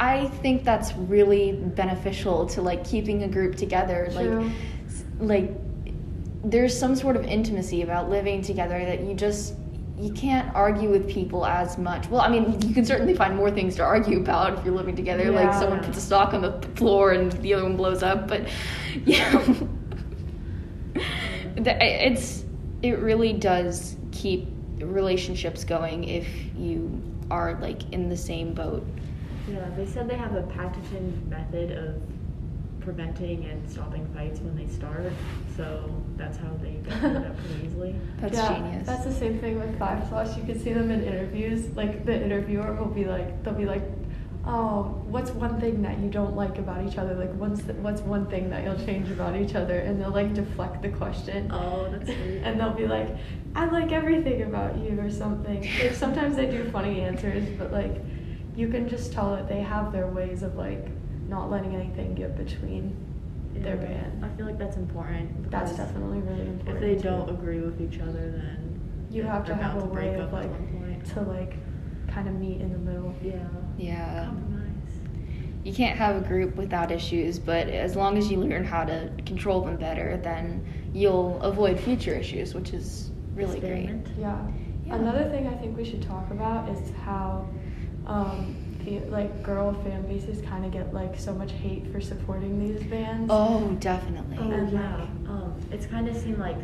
I 0.00 0.26
think 0.26 0.64
that's 0.64 0.92
really 0.94 1.52
beneficial 1.52 2.46
to 2.46 2.62
like 2.62 2.84
keeping 2.84 3.22
a 3.22 3.28
group 3.28 3.54
together. 3.56 4.08
True. 4.12 4.50
Like, 5.20 5.40
like, 5.44 5.50
there's 6.44 6.76
some 6.76 6.96
sort 6.96 7.14
of 7.14 7.24
intimacy 7.24 7.82
about 7.82 8.10
living 8.10 8.42
together 8.42 8.84
that 8.84 9.00
you 9.04 9.14
just 9.14 9.54
you 10.02 10.12
can't 10.12 10.52
argue 10.52 10.90
with 10.90 11.08
people 11.08 11.46
as 11.46 11.78
much. 11.78 12.08
Well, 12.08 12.22
I 12.22 12.28
mean, 12.28 12.60
you 12.62 12.74
can 12.74 12.84
certainly 12.84 13.14
find 13.14 13.36
more 13.36 13.52
things 13.52 13.76
to 13.76 13.84
argue 13.84 14.18
about 14.18 14.58
if 14.58 14.64
you're 14.64 14.74
living 14.74 14.96
together. 14.96 15.30
Like 15.30 15.54
someone 15.54 15.78
puts 15.82 15.96
a 15.96 16.00
sock 16.00 16.34
on 16.34 16.42
the 16.42 16.60
floor 16.74 17.12
and 17.12 17.30
the 17.40 17.54
other 17.54 17.62
one 17.62 17.76
blows 17.76 18.02
up, 18.02 18.26
but 18.26 18.48
know, 19.06 19.68
it's 21.56 22.44
it 22.82 22.98
really 22.98 23.32
does 23.32 23.96
keep 24.10 24.48
relationships 24.78 25.62
going 25.62 26.02
if 26.02 26.26
you 26.56 27.00
are 27.30 27.56
like 27.60 27.88
in 27.92 28.08
the 28.08 28.16
same 28.16 28.52
boat. 28.54 28.84
Yeah, 29.48 29.68
they 29.76 29.86
said 29.86 30.10
they 30.10 30.16
have 30.16 30.34
a 30.34 30.42
patented 30.42 31.28
method 31.28 31.70
of 31.78 32.02
preventing 32.80 33.44
and 33.44 33.70
stopping 33.70 34.04
fights 34.14 34.40
when 34.40 34.56
they 34.56 34.66
start. 34.66 35.12
So 35.56 35.88
that's 36.22 36.38
how 36.38 36.50
they 36.62 36.72
get 36.72 36.92
through 37.00 37.12
that 37.14 37.36
pretty 37.36 37.66
easily. 37.66 37.94
That's 38.18 38.34
yeah, 38.34 38.54
genius. 38.54 38.86
That's 38.86 39.04
the 39.04 39.12
same 39.12 39.38
thing 39.40 39.58
with 39.58 39.78
Five 39.78 40.08
Sauce. 40.08 40.36
You 40.36 40.44
can 40.44 40.58
see 40.58 40.72
them 40.72 40.90
in 40.90 41.02
interviews. 41.04 41.74
Like 41.76 42.04
the 42.04 42.14
interviewer 42.14 42.72
will 42.74 42.86
be 42.86 43.04
like, 43.04 43.42
they'll 43.42 43.54
be 43.54 43.66
like, 43.66 43.82
"Oh, 44.46 45.02
what's 45.08 45.30
one 45.32 45.60
thing 45.60 45.82
that 45.82 45.98
you 45.98 46.08
don't 46.08 46.36
like 46.36 46.58
about 46.58 46.86
each 46.86 46.98
other? 46.98 47.14
Like, 47.14 47.32
what's 47.34 47.62
the, 47.62 47.74
what's 47.74 48.00
one 48.02 48.26
thing 48.26 48.50
that 48.50 48.64
you'll 48.64 48.84
change 48.86 49.10
about 49.10 49.36
each 49.36 49.54
other?" 49.54 49.78
And 49.78 50.00
they'll 50.00 50.10
like 50.10 50.34
deflect 50.34 50.82
the 50.82 50.90
question. 50.90 51.50
Oh, 51.52 51.88
that's 51.90 52.06
sweet. 52.16 52.42
and 52.44 52.58
they'll 52.60 52.74
be 52.74 52.86
like, 52.86 53.08
"I 53.54 53.66
like 53.66 53.92
everything 53.92 54.42
about 54.42 54.78
you" 54.78 54.98
or 55.00 55.10
something. 55.10 55.62
Like 55.80 55.94
sometimes 55.94 56.36
they 56.36 56.46
do 56.46 56.70
funny 56.70 57.00
answers, 57.00 57.48
but 57.58 57.72
like, 57.72 57.96
you 58.54 58.68
can 58.68 58.88
just 58.88 59.12
tell 59.12 59.34
that 59.34 59.48
they 59.48 59.60
have 59.62 59.92
their 59.92 60.06
ways 60.06 60.42
of 60.42 60.54
like 60.56 60.86
not 61.28 61.50
letting 61.50 61.74
anything 61.74 62.14
get 62.14 62.36
between 62.36 62.94
their 63.54 63.76
Yeah, 63.76 63.86
band. 63.86 64.24
I 64.24 64.28
feel 64.36 64.46
like 64.46 64.58
that's 64.58 64.76
important. 64.76 65.50
That's 65.50 65.76
definitely 65.76 66.20
really 66.20 66.48
important. 66.48 66.68
If 66.76 66.80
they 66.80 66.94
too. 66.96 67.02
don't 67.02 67.28
agree 67.30 67.60
with 67.60 67.80
each 67.80 68.00
other, 68.00 68.30
then 68.30 68.80
you 69.10 69.22
have 69.24 69.44
to 69.46 69.52
they're 69.52 69.62
have 69.62 69.76
a 69.76 69.80
bound 69.80 69.90
way 69.92 70.08
break 70.10 70.20
of 70.20 70.32
like 70.32 70.44
at 70.44 70.50
one 70.50 70.86
point. 70.88 71.06
to 71.14 71.20
like 71.22 71.54
kind 72.08 72.28
of 72.28 72.34
meet 72.34 72.60
in 72.60 72.72
the 72.72 72.78
middle. 72.78 73.14
Yeah. 73.22 73.46
Yeah. 73.78 74.24
Compromise. 74.26 74.60
You 75.64 75.72
can't 75.72 75.96
have 75.96 76.16
a 76.16 76.26
group 76.26 76.56
without 76.56 76.90
issues, 76.90 77.38
but 77.38 77.68
as 77.68 77.94
long 77.94 78.18
as 78.18 78.30
you 78.30 78.38
learn 78.38 78.64
how 78.64 78.84
to 78.84 79.10
control 79.26 79.60
them 79.60 79.76
better, 79.76 80.16
then 80.22 80.64
you'll 80.92 81.40
avoid 81.42 81.78
future 81.78 82.14
issues, 82.14 82.54
which 82.54 82.72
is 82.72 83.10
really 83.34 83.58
Experiment. 83.58 84.08
Yeah. 84.18 84.44
Yeah. 84.86 84.96
Another 84.96 85.30
thing 85.30 85.46
I 85.46 85.54
think 85.56 85.76
we 85.76 85.84
should 85.84 86.02
talk 86.02 86.30
about 86.32 86.68
is 86.68 86.90
how 87.04 87.48
um, 88.06 88.56
the, 88.56 88.61
like 89.10 89.42
girl 89.42 89.72
fan 89.84 90.02
bases 90.06 90.40
kind 90.42 90.64
of 90.64 90.70
get 90.72 90.92
like 90.92 91.18
so 91.18 91.32
much 91.34 91.52
hate 91.52 91.86
for 91.92 92.00
supporting 92.00 92.58
these 92.58 92.82
bands. 92.88 93.28
Oh, 93.30 93.76
definitely. 93.80 94.36
Oh 94.40 94.50
And, 94.50 94.72
yeah. 94.72 94.96
like- 94.96 95.08
Um, 95.28 95.54
it's 95.70 95.86
kind 95.86 96.08
of 96.08 96.16
seemed 96.16 96.38
like 96.38 96.56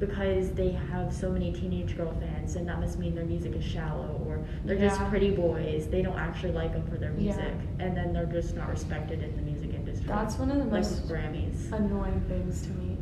because 0.00 0.52
they 0.52 0.70
have 0.70 1.12
so 1.12 1.28
many 1.28 1.52
teenage 1.52 1.96
girl 1.96 2.14
fans, 2.20 2.54
and 2.54 2.68
that 2.68 2.78
must 2.80 2.98
mean 3.00 3.14
their 3.16 3.24
music 3.24 3.54
is 3.56 3.64
shallow, 3.64 4.20
or 4.26 4.38
they're 4.64 4.78
just 4.78 5.00
pretty 5.06 5.30
boys. 5.32 5.88
They 5.88 6.02
don't 6.02 6.16
actually 6.18 6.52
like 6.52 6.72
them 6.72 6.86
for 6.86 6.96
their 6.96 7.10
Yeah. 7.12 7.34
music, 7.34 7.54
and 7.80 7.96
then 7.96 8.12
they're 8.12 8.26
just 8.26 8.54
not 8.56 8.68
respected 8.68 9.22
in 9.24 9.34
the 9.34 9.42
music 9.42 9.74
industry. 9.74 10.06
That's 10.06 10.38
one 10.38 10.50
of 10.52 10.58
the 10.58 10.64
like 10.64 10.84
most 10.84 11.08
Grammys. 11.08 11.72
annoying 11.72 12.20
things 12.28 12.62
to 12.62 12.70
me 12.70 12.96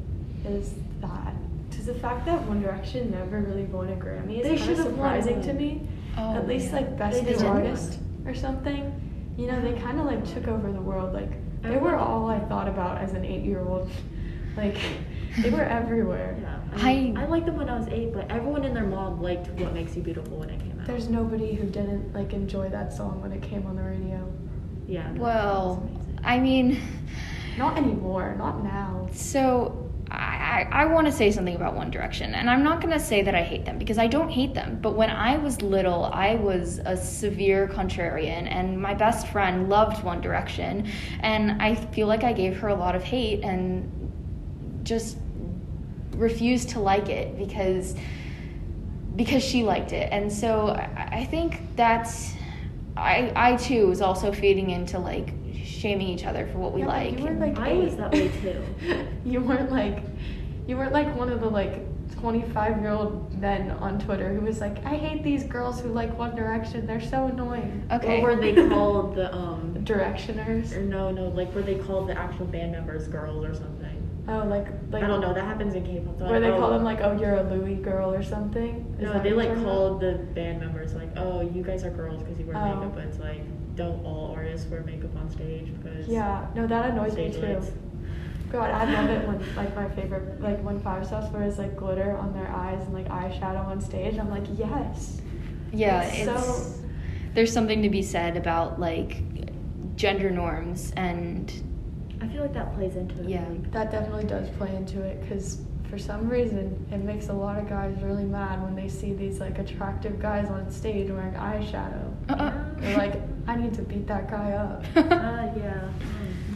is 0.46 0.74
that 1.02 1.34
because 1.68 1.84
the 1.86 1.94
fact 1.94 2.24
that 2.26 2.46
One 2.48 2.62
Direction 2.62 3.10
never 3.10 3.40
really 3.40 3.64
won 3.64 3.88
a 3.88 3.96
Grammy 3.96 4.42
They 4.42 4.54
is 4.54 4.60
kind 4.60 4.70
of 4.72 4.76
should've 4.78 4.84
won 4.98 5.20
surprising 5.22 5.42
to 5.42 5.52
me. 5.52 5.82
Oh, 6.16 6.34
At 6.36 6.48
least 6.48 6.68
yeah. 6.68 6.76
like 6.76 6.96
best 6.98 7.16
They 7.18 7.22
new 7.30 7.36
didn't. 7.36 7.46
artist 7.46 7.98
or 8.26 8.34
something. 8.34 9.34
You 9.36 9.46
know, 9.46 9.60
they 9.60 9.72
uh-huh. 9.74 9.86
kind 9.86 10.00
of 10.00 10.06
like 10.06 10.24
took 10.34 10.48
over 10.48 10.72
the 10.72 10.80
world. 10.80 11.12
Like 11.12 11.30
they 11.62 11.76
uh-huh. 11.76 11.78
were 11.78 11.96
all 11.96 12.28
I 12.28 12.40
thought 12.40 12.68
about 12.68 12.98
as 12.98 13.12
an 13.12 13.24
eight-year-old. 13.24 13.90
Like 14.56 14.78
they 15.42 15.50
were 15.50 15.64
everywhere. 15.64 16.34
Yeah, 16.40 16.60
I, 16.82 16.90
I- 16.90 16.94
mean, 16.94 17.18
I, 17.18 17.26
liked 17.26 17.44
them 17.44 17.58
when 17.58 17.68
I 17.68 17.78
was 17.78 17.88
eight, 17.88 18.14
but 18.14 18.30
everyone 18.30 18.64
and 18.64 18.74
their 18.74 18.86
mom 18.86 19.20
liked 19.20 19.48
"What 19.50 19.74
Makes 19.74 19.94
You 19.96 20.02
Beautiful" 20.02 20.38
when 20.38 20.48
it 20.48 20.58
came 20.60 20.80
out. 20.80 20.86
There's 20.86 21.10
nobody 21.10 21.54
who 21.54 21.66
didn't 21.66 22.14
like 22.14 22.32
enjoy 22.32 22.70
that 22.70 22.90
song 22.90 23.20
when 23.20 23.32
it 23.32 23.42
came 23.42 23.66
on 23.66 23.76
the 23.76 23.82
radio. 23.82 24.32
yeah. 24.86 25.12
Well, 25.12 25.82
it 25.84 25.98
was 25.98 26.06
amazing. 26.06 26.20
I 26.24 26.38
mean, 26.38 26.80
Not 27.58 27.76
anymore. 27.82 28.34
Not 28.38 28.64
now. 28.64 29.08
so 29.12 29.85
I, 30.16 30.66
I, 30.72 30.84
want 30.86 31.06
to 31.06 31.12
say 31.12 31.30
something 31.30 31.54
about 31.54 31.74
One 31.74 31.90
Direction, 31.90 32.34
and 32.34 32.48
I'm 32.48 32.62
not 32.62 32.80
going 32.80 32.92
to 32.92 33.00
say 33.00 33.22
that 33.22 33.34
I 33.34 33.42
hate 33.42 33.66
them 33.66 33.78
because 33.78 33.98
I 33.98 34.06
don't 34.06 34.30
hate 34.30 34.54
them. 34.54 34.78
But 34.80 34.92
when 34.92 35.10
I 35.10 35.36
was 35.36 35.60
little, 35.60 36.06
I 36.06 36.36
was 36.36 36.78
a 36.84 36.96
severe 36.96 37.68
contrarian, 37.68 38.50
and 38.50 38.80
my 38.80 38.94
best 38.94 39.26
friend 39.28 39.68
loved 39.68 40.02
One 40.02 40.20
Direction, 40.22 40.88
and 41.20 41.60
I 41.60 41.74
feel 41.74 42.06
like 42.06 42.24
I 42.24 42.32
gave 42.32 42.56
her 42.58 42.68
a 42.68 42.74
lot 42.74 42.96
of 42.96 43.04
hate 43.04 43.42
and 43.44 43.92
just 44.84 45.18
refused 46.12 46.70
to 46.70 46.80
like 46.80 47.08
it 47.10 47.36
because 47.36 47.94
because 49.16 49.42
she 49.42 49.62
liked 49.62 49.92
it, 49.92 50.08
and 50.12 50.32
so 50.32 50.68
I, 50.68 51.24
think 51.24 51.60
that's 51.74 52.32
I 52.96 53.32
I 53.34 53.56
too 53.56 53.88
was 53.88 54.00
also 54.00 54.32
feeding 54.32 54.70
into 54.70 54.98
like 54.98 55.32
shaming 55.86 56.08
each 56.08 56.24
other 56.24 56.46
for 56.48 56.58
what 56.58 56.72
we 56.72 56.80
Yeah, 56.80 56.88
like. 56.88 57.18
You 57.18 57.26
were 57.26 57.34
like 57.34 57.58
I 57.58 57.74
was 57.74 57.92
eight. 57.92 57.98
that 57.98 58.12
way 58.12 58.28
too. 58.28 59.06
you 59.24 59.40
weren't 59.40 59.70
like, 59.70 60.02
you 60.66 60.76
weren't 60.76 60.92
like 60.92 61.14
one 61.16 61.30
of 61.30 61.40
the 61.40 61.48
like 61.48 61.82
25 62.20 62.80
year 62.80 62.90
old 62.90 63.38
men 63.40 63.70
on 63.70 63.98
Twitter 64.00 64.32
who 64.34 64.40
was 64.40 64.60
like, 64.60 64.84
I 64.84 64.96
hate 64.96 65.22
these 65.22 65.44
girls 65.44 65.80
who 65.80 65.88
like 65.90 66.16
One 66.18 66.34
Direction. 66.34 66.86
They're 66.86 67.00
so 67.00 67.26
annoying. 67.26 67.86
Okay. 67.92 68.20
Or 68.20 68.34
were 68.34 68.36
they 68.36 68.54
called 68.68 69.14
the 69.14 69.32
um? 69.34 69.74
Directioners. 69.84 70.76
Or 70.76 70.82
no, 70.82 71.12
no, 71.12 71.28
like 71.28 71.54
were 71.54 71.62
they 71.62 71.76
called 71.76 72.08
the 72.08 72.18
actual 72.18 72.46
band 72.46 72.72
members 72.72 73.06
girls 73.06 73.44
or 73.44 73.54
something? 73.54 74.02
Oh, 74.28 74.38
like 74.38 74.66
like. 74.90 75.04
I 75.04 75.06
don't 75.06 75.20
know. 75.20 75.32
That 75.32 75.44
happens 75.44 75.76
in 75.76 75.84
K-pop. 75.86 76.16
Where 76.16 76.40
like, 76.40 76.42
they 76.42 76.58
call 76.58 76.70
oh, 76.70 76.72
them 76.72 76.82
like, 76.82 77.00
oh, 77.00 77.16
you're 77.16 77.36
a 77.36 77.44
Louis 77.44 77.76
girl 77.76 78.12
or 78.12 78.24
something. 78.24 78.96
Is 78.98 79.02
No, 79.04 79.22
they 79.22 79.32
like 79.32 79.54
called 79.62 80.00
the 80.00 80.14
band 80.34 80.58
members 80.58 80.94
like, 80.94 81.10
oh, 81.16 81.42
you 81.42 81.62
guys 81.62 81.84
are 81.84 81.90
girls 81.90 82.24
because 82.24 82.36
you 82.40 82.46
wear 82.46 82.56
Oh. 82.56 82.74
makeup, 82.74 82.94
but 82.96 83.04
it's 83.04 83.20
like, 83.20 83.42
don't 83.76 84.04
all 84.04 84.32
artists 84.36 84.68
wear 84.70 84.82
makeup 84.82 85.14
on 85.16 85.30
stage 85.30 85.68
because? 85.82 86.08
Yeah, 86.08 86.46
no, 86.54 86.66
that 86.66 86.90
annoys 86.90 87.14
me 87.14 87.30
too. 87.30 87.40
lights. 87.40 87.70
God, 88.50 88.70
I 88.70 88.90
love 88.92 89.10
it 89.10 89.26
when 89.28 89.56
like 89.56 89.74
my 89.76 89.88
favorite 89.90 90.40
like 90.40 90.60
when 90.62 90.80
Five 90.80 91.06
Sauce 91.06 91.30
wears 91.32 91.58
like 91.58 91.76
glitter 91.76 92.16
on 92.16 92.32
their 92.32 92.48
eyes 92.48 92.80
and 92.82 92.94
like 92.94 93.08
eyeshadow 93.08 93.64
on 93.66 93.80
stage. 93.80 94.18
I'm 94.18 94.30
like, 94.30 94.44
yes. 94.56 95.20
yeah, 95.72 96.02
It's 96.02 96.28
it's, 96.28 96.44
so- 96.46 96.72
there's 97.34 97.52
something 97.52 97.82
to 97.82 97.90
be 97.90 98.02
said 98.02 98.36
about 98.36 98.80
like 98.80 99.22
gender 99.96 100.30
norms 100.30 100.92
and 100.96 101.52
I 102.22 102.28
feel 102.28 102.40
like 102.42 102.54
that 102.54 102.74
plays 102.74 102.96
into 102.96 103.20
it. 103.22 103.28
Yeah. 103.28 103.46
Like, 103.48 103.72
That 103.72 103.90
definitely 103.90 104.24
does 104.24 104.48
play 104.56 104.74
into 104.74 105.02
it 105.02 105.20
because 105.20 105.60
for 105.90 105.98
some 105.98 106.28
reason 106.28 106.86
it 106.90 106.98
makes 106.98 107.28
a 107.28 107.32
lot 107.32 107.58
of 107.58 107.68
guys 107.68 107.94
really 108.02 108.24
mad 108.24 108.62
when 108.62 108.74
they 108.74 108.88
see 108.88 109.12
these 109.12 109.38
like 109.38 109.58
attractive 109.58 110.18
guys 110.20 110.48
on 110.48 110.70
stage 110.70 111.10
wearing 111.10 111.34
eyeshadow. 111.34 112.10
Uh-uh. 112.30 112.54
They're 112.78 112.96
like, 112.96 113.20
I 113.46 113.56
need 113.56 113.74
to 113.74 113.82
beat 113.82 114.06
that 114.08 114.30
guy 114.30 114.52
up. 114.52 114.84
uh, 114.96 115.48
yeah. 115.56 115.88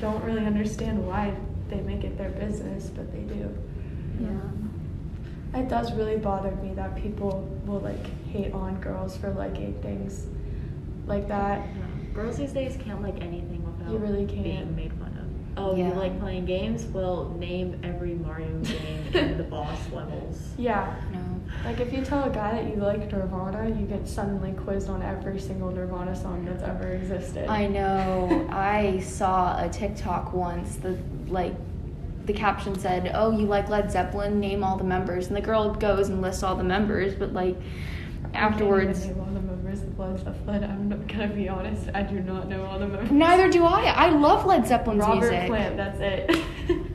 Don't 0.00 0.22
really 0.24 0.44
understand 0.46 1.06
why 1.06 1.34
they 1.68 1.80
make 1.80 2.04
it 2.04 2.16
their 2.18 2.30
business, 2.30 2.88
but 2.88 3.12
they 3.12 3.20
do. 3.20 3.54
Yeah. 4.20 5.60
It 5.60 5.68
does 5.68 5.92
really 5.94 6.16
bother 6.16 6.52
me 6.56 6.74
that 6.74 6.96
people 6.96 7.48
will 7.66 7.80
like 7.80 8.04
hate 8.28 8.52
on 8.52 8.80
girls 8.80 9.16
for 9.16 9.30
liking 9.32 9.74
things 9.82 10.26
like 11.06 11.28
that. 11.28 11.58
Yeah. 11.66 12.12
Girls 12.14 12.36
these 12.38 12.52
days 12.52 12.76
can't 12.82 13.02
like 13.02 13.20
anything 13.22 13.64
without 13.64 13.92
You 13.92 13.98
really 13.98 14.26
can't. 14.26 14.42
being 14.42 14.76
made 14.76 14.92
fun 14.94 15.16
of. 15.18 15.58
Oh, 15.58 15.76
Yeah. 15.76 15.88
you 15.88 15.94
like 15.94 16.18
playing 16.20 16.46
games? 16.46 16.84
Well, 16.86 17.30
name 17.38 17.80
every 17.82 18.14
Mario 18.14 18.58
game 18.60 19.06
in 19.14 19.36
the 19.38 19.44
boss 19.44 19.78
levels. 19.92 20.54
Yeah. 20.56 20.94
no. 21.12 21.18
Like 21.64 21.80
if 21.80 21.92
you 21.92 22.02
tell 22.02 22.24
a 22.24 22.30
guy 22.30 22.52
that 22.52 22.70
you 22.70 22.76
like 22.76 23.12
Nirvana, 23.12 23.68
you 23.68 23.86
get 23.86 24.08
suddenly 24.08 24.52
quizzed 24.52 24.88
on 24.88 25.02
every 25.02 25.38
single 25.38 25.70
Nirvana 25.70 26.16
song 26.16 26.44
that's 26.44 26.62
ever 26.62 26.88
existed. 26.92 27.48
I 27.48 27.66
know. 27.66 28.48
I 28.50 29.00
saw 29.00 29.62
a 29.62 29.68
TikTok 29.68 30.32
once 30.32 30.76
that 30.76 30.96
like 31.28 31.54
the 32.24 32.32
caption 32.32 32.78
said, 32.78 33.10
"Oh, 33.14 33.30
you 33.30 33.46
like 33.46 33.68
Led 33.68 33.90
Zeppelin? 33.92 34.40
Name 34.40 34.64
all 34.64 34.76
the 34.78 34.84
members." 34.84 35.28
And 35.28 35.36
the 35.36 35.40
girl 35.42 35.74
goes 35.74 36.08
and 36.08 36.22
lists 36.22 36.42
all 36.42 36.56
the 36.56 36.64
members, 36.64 37.14
but 37.14 37.32
like 37.34 37.56
afterwards, 38.32 39.00
I 39.00 39.02
can't 39.02 39.04
even 39.04 39.16
name 39.16 39.20
all 39.20 39.34
the 39.34 39.46
members 39.46 39.82
of 39.82 39.98
Led 39.98 40.18
Zeppelin. 40.18 40.64
I'm 40.64 40.88
not 40.88 41.06
gonna 41.08 41.28
be 41.28 41.48
honest. 41.48 41.90
I 41.92 42.02
do 42.02 42.20
not 42.20 42.48
know 42.48 42.64
all 42.64 42.78
the 42.78 42.88
members. 42.88 43.10
neither 43.10 43.50
do 43.50 43.64
I. 43.64 43.82
I 43.84 44.10
love 44.10 44.46
Led 44.46 44.66
Zeppelin's 44.66 45.00
Robert 45.00 45.30
music. 45.30 45.46
Plant. 45.48 45.76
That's 45.76 46.00
it. 46.00 46.42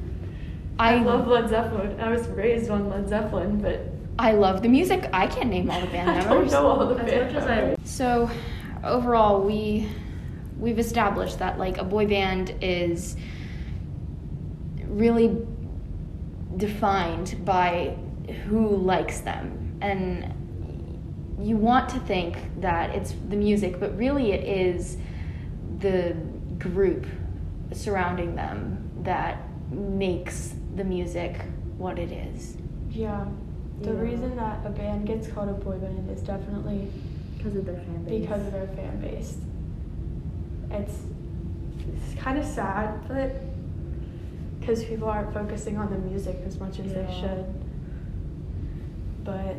I 0.79 0.95
I 0.95 1.03
love 1.03 1.27
Led 1.27 1.49
Zeppelin. 1.49 1.99
I 2.01 2.09
was 2.09 2.27
raised 2.29 2.69
on 2.69 2.89
Led 2.89 3.07
Zeppelin, 3.07 3.61
but 3.61 3.79
I 4.17 4.31
love 4.31 4.61
the 4.61 4.69
music. 4.69 5.09
I 5.11 5.27
can't 5.27 5.49
name 5.49 5.69
all 5.69 5.81
the 5.81 5.87
band 5.87 6.07
members. 6.17 6.25
I 6.25 6.29
members. 6.29 6.51
don't 6.51 6.63
know 6.63 6.69
all 6.69 6.87
the 6.87 6.95
As 7.03 7.09
band 7.11 7.33
much 7.33 7.43
as 7.43 7.47
I- 7.49 7.75
So, 7.83 8.29
overall, 8.83 9.41
we 9.41 9.87
we've 10.57 10.79
established 10.79 11.39
that 11.39 11.59
like 11.59 11.77
a 11.79 11.83
boy 11.83 12.07
band 12.07 12.55
is 12.61 13.17
really 14.87 15.37
defined 16.55 17.35
by 17.43 17.97
who 18.47 18.69
likes 18.77 19.19
them 19.19 19.77
and 19.81 20.33
you 21.41 21.57
want 21.57 21.89
to 21.89 21.99
think 21.99 22.37
that 22.61 22.95
it's 22.95 23.13
the 23.27 23.35
music 23.35 23.77
but 23.81 23.95
really 23.97 24.31
it 24.31 24.45
is 24.45 24.97
the 25.79 26.15
group 26.57 27.05
surrounding 27.73 28.35
them 28.35 28.89
that 29.03 29.43
makes 29.69 30.55
the 30.77 30.83
music 30.85 31.41
what 31.77 31.99
it 31.99 32.11
is 32.13 32.55
Yeah. 32.89 33.25
The 33.81 33.91
Yeah. 33.93 33.99
reason 33.99 34.35
that 34.37 34.65
a 34.65 34.69
band 34.69 35.05
gets 35.05 35.27
called 35.27 35.49
a 35.49 35.53
boy 35.53 35.77
band 35.77 36.09
is 36.09 36.21
definitely 36.21 36.87
Because 37.37 37.55
of 37.57 37.65
their 37.65 37.75
fan 37.75 38.03
base. 38.03 38.21
because 38.21 38.45
of 38.47 38.53
their 38.53 38.67
fan 38.67 38.99
base. 39.01 39.37
It's, 40.71 40.99
it's 41.87 42.15
kind 42.19 42.37
of 42.39 42.45
sad, 42.45 43.07
but 43.07 43.35
because 44.59 44.83
people 44.83 45.07
aren't 45.07 45.31
focusing 45.33 45.77
on 45.77 45.91
the 45.91 45.97
music 45.99 46.37
as 46.47 46.59
much 46.59 46.79
as 46.79 46.93
they 46.93 47.05
should. 47.19 47.45
But 49.23 49.55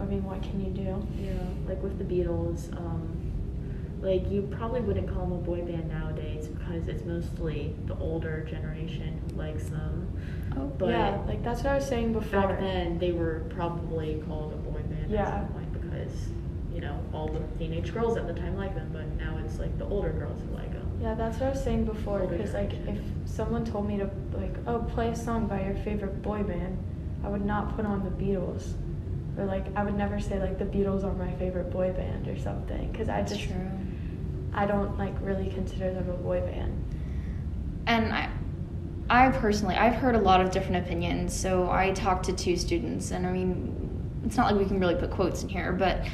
I 0.00 0.04
mean, 0.04 0.24
what 0.24 0.42
can 0.42 0.64
you 0.64 0.70
do? 0.70 1.06
Yeah, 1.20 1.32
like 1.68 1.82
with 1.82 1.98
the 1.98 2.04
Beatles, 2.04 2.72
um, 2.76 3.08
like 4.00 4.28
you 4.30 4.42
probably 4.42 4.80
wouldn't 4.80 5.08
call 5.08 5.26
them 5.26 5.32
a 5.32 5.38
boy 5.38 5.62
band 5.62 5.88
nowadays 5.88 6.46
because 6.48 6.88
it's 6.88 7.04
mostly 7.04 7.74
the 7.86 7.96
older 7.98 8.44
generation 8.44 9.20
who 9.30 9.36
likes 9.38 9.68
them. 9.70 10.06
Oh 10.56 10.66
But 10.78 10.88
yeah, 10.90 11.20
like 11.26 11.42
that's 11.42 11.62
what 11.62 11.72
I 11.72 11.74
was 11.76 11.86
saying 11.86 12.12
before. 12.12 12.40
back 12.48 12.60
then 12.60 12.98
they 12.98 13.12
were 13.12 13.44
probably 13.50 14.22
called 14.26 14.52
a 14.52 14.56
boy 14.56 14.80
band 14.82 15.10
Yeah. 15.10 15.22
at 15.22 15.28
some 15.40 15.48
point 15.48 15.72
because 15.80 16.12
you 16.74 16.80
know 16.80 16.98
all 17.12 17.28
the 17.28 17.40
teenage 17.58 17.92
girls 17.92 18.16
at 18.16 18.26
the 18.26 18.34
time 18.34 18.56
liked 18.56 18.74
them, 18.74 18.90
but 18.92 19.06
now 19.16 19.38
it's 19.44 19.58
like 19.58 19.76
the 19.78 19.84
older 19.86 20.10
girls 20.10 20.40
who 20.42 20.54
like 20.56 20.72
them. 20.72 20.88
Yeah, 21.00 21.14
that's 21.14 21.38
what 21.38 21.46
I 21.46 21.50
was 21.50 21.62
saying 21.62 21.84
before. 21.84 22.20
Because 22.26 22.54
like, 22.54 22.72
if 22.86 22.98
someone 23.24 23.64
told 23.64 23.88
me 23.88 23.98
to 23.98 24.08
like, 24.32 24.54
oh, 24.66 24.78
play 24.80 25.08
a 25.08 25.16
song 25.16 25.46
by 25.46 25.62
your 25.64 25.74
favorite 25.76 26.22
boy 26.22 26.42
band, 26.44 26.78
I 27.24 27.28
would 27.28 27.44
not 27.44 27.74
put 27.76 27.84
on 27.86 28.04
the 28.04 28.10
Beatles, 28.10 28.74
or 29.36 29.44
like, 29.46 29.66
I 29.76 29.82
would 29.84 29.96
never 29.96 30.20
say 30.20 30.38
like 30.38 30.58
the 30.58 30.64
Beatles 30.64 31.02
are 31.04 31.12
my 31.12 31.32
favorite 31.34 31.70
boy 31.70 31.92
band 31.92 32.28
or 32.28 32.38
something. 32.38 32.90
Because 32.92 33.08
I 33.08 33.22
just, 33.22 33.40
true 33.40 33.68
I 34.54 34.66
don't 34.66 34.96
like 34.98 35.14
really 35.22 35.48
consider 35.50 35.92
them 35.92 36.08
a 36.10 36.14
boy 36.14 36.40
band. 36.40 36.72
and 37.86 38.12
I, 38.12 38.28
I 39.12 39.28
personally, 39.28 39.74
I've 39.74 39.94
heard 39.94 40.14
a 40.14 40.18
lot 40.18 40.40
of 40.40 40.50
different 40.50 40.86
opinions. 40.86 41.36
So 41.36 41.70
I 41.70 41.90
talked 41.90 42.24
to 42.26 42.32
two 42.32 42.56
students, 42.56 43.10
and 43.10 43.26
I 43.26 43.30
mean, 43.30 44.22
it's 44.24 44.38
not 44.38 44.50
like 44.50 44.58
we 44.58 44.64
can 44.64 44.80
really 44.80 44.94
put 44.94 45.10
quotes 45.10 45.42
in 45.42 45.50
here, 45.50 45.70
but 45.70 46.06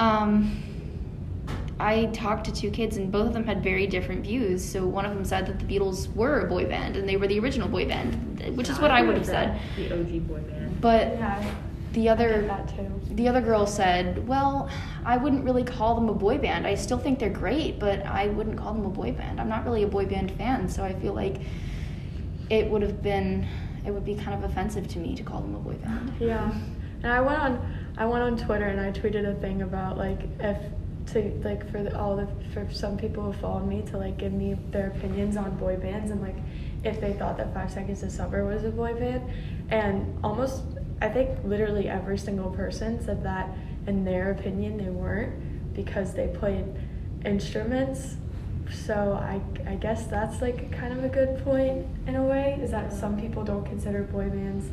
um, 0.00 0.60
I 1.78 2.06
talked 2.06 2.46
to 2.46 2.52
two 2.52 2.72
kids, 2.72 2.96
and 2.96 3.12
both 3.12 3.28
of 3.28 3.34
them 3.34 3.44
had 3.44 3.62
very 3.62 3.86
different 3.86 4.24
views. 4.24 4.68
So 4.68 4.84
one 4.84 5.06
of 5.06 5.14
them 5.14 5.24
said 5.24 5.46
that 5.46 5.60
the 5.60 5.64
Beatles 5.64 6.12
were 6.16 6.40
a 6.40 6.48
boy 6.48 6.64
band, 6.64 6.96
and 6.96 7.08
they 7.08 7.16
were 7.16 7.28
the 7.28 7.38
original 7.38 7.68
boy 7.68 7.86
band, 7.86 8.56
which 8.56 8.68
is 8.68 8.80
what 8.80 8.90
I 8.90 8.98
agree 8.98 9.10
would 9.10 9.18
have 9.18 9.26
said. 9.26 9.60
The 9.76 9.92
OG 9.92 10.26
boy 10.26 10.40
band. 10.40 10.80
But 10.80 11.06
yeah, 11.06 11.54
the 11.92 12.08
other 12.08 12.42
that 12.48 12.68
too. 12.68 12.90
the 13.14 13.28
other 13.28 13.40
girl 13.40 13.64
said, 13.64 14.26
"Well, 14.26 14.68
I 15.04 15.18
wouldn't 15.18 15.44
really 15.44 15.62
call 15.62 15.94
them 15.94 16.08
a 16.08 16.14
boy 16.14 16.38
band. 16.38 16.66
I 16.66 16.74
still 16.74 16.98
think 16.98 17.20
they're 17.20 17.30
great, 17.30 17.78
but 17.78 18.04
I 18.04 18.26
wouldn't 18.26 18.56
call 18.56 18.74
them 18.74 18.86
a 18.86 18.90
boy 18.90 19.12
band. 19.12 19.40
I'm 19.40 19.48
not 19.48 19.64
really 19.64 19.84
a 19.84 19.88
boy 19.88 20.06
band 20.06 20.32
fan, 20.32 20.68
so 20.68 20.82
I 20.82 20.94
feel 20.94 21.14
like 21.14 21.36
it 22.50 22.68
would 22.68 22.82
have 22.82 23.02
been 23.02 23.46
it 23.86 23.90
would 23.92 24.04
be 24.04 24.14
kind 24.14 24.44
of 24.44 24.50
offensive 24.50 24.86
to 24.88 24.98
me 24.98 25.14
to 25.16 25.22
call 25.22 25.40
them 25.40 25.54
a 25.54 25.58
boy 25.58 25.74
band." 25.74 26.12
Yeah, 26.20 26.52
and 27.02 27.12
I 27.12 27.20
went 27.20 27.38
on 27.38 27.74
I 27.96 28.04
went 28.06 28.22
on 28.22 28.36
Twitter 28.36 28.66
and 28.66 28.80
I 28.80 28.90
tweeted 28.90 29.26
a 29.26 29.34
thing 29.40 29.62
about 29.62 29.96
like 29.96 30.20
if 30.40 30.58
to 31.12 31.40
like 31.44 31.70
for 31.70 31.82
the, 31.82 31.98
all 31.98 32.16
the 32.16 32.28
for 32.52 32.70
some 32.72 32.96
people 32.96 33.22
who 33.22 33.32
follow 33.32 33.60
me 33.60 33.82
to 33.82 33.98
like 33.98 34.18
give 34.18 34.32
me 34.32 34.56
their 34.70 34.88
opinions 34.88 35.36
on 35.36 35.56
boy 35.56 35.76
bands 35.76 36.10
and 36.10 36.20
like 36.20 36.36
if 36.84 37.00
they 37.00 37.12
thought 37.12 37.36
that 37.36 37.52
Five 37.52 37.70
Seconds 37.70 38.02
of 38.02 38.10
Summer 38.10 38.44
was 38.44 38.64
a 38.64 38.70
boy 38.70 38.94
band, 38.94 39.30
and 39.70 40.18
almost 40.24 40.62
I 41.02 41.08
think 41.08 41.38
literally 41.44 41.88
every 41.88 42.18
single 42.18 42.50
person 42.50 43.02
said 43.04 43.22
that 43.24 43.50
in 43.86 44.04
their 44.04 44.30
opinion 44.30 44.78
they 44.78 44.90
weren't 44.90 45.74
because 45.74 46.14
they 46.14 46.28
played 46.28 46.66
instruments. 47.24 48.16
So 48.72 49.12
I, 49.20 49.40
I 49.68 49.74
guess 49.76 50.06
that's 50.06 50.40
like 50.40 50.70
kind 50.72 50.92
of 50.96 51.04
a 51.04 51.08
good 51.08 51.42
point 51.44 51.86
in 52.06 52.16
a 52.16 52.22
way 52.22 52.58
is 52.62 52.70
that 52.70 52.92
some 52.92 53.20
people 53.20 53.42
don't 53.44 53.64
consider 53.64 54.02
boy 54.04 54.28
bands 54.30 54.70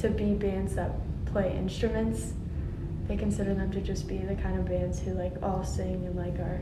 to 0.00 0.10
be 0.10 0.34
bands 0.34 0.74
that 0.74 0.90
play 1.26 1.56
instruments. 1.56 2.32
They 3.08 3.16
consider 3.16 3.54
them 3.54 3.70
to 3.72 3.80
just 3.80 4.08
be 4.08 4.18
the 4.18 4.34
kind 4.34 4.58
of 4.58 4.66
bands 4.66 4.98
who 5.00 5.12
like 5.12 5.34
all 5.42 5.64
sing 5.64 6.04
and 6.06 6.16
like 6.16 6.38
are 6.40 6.60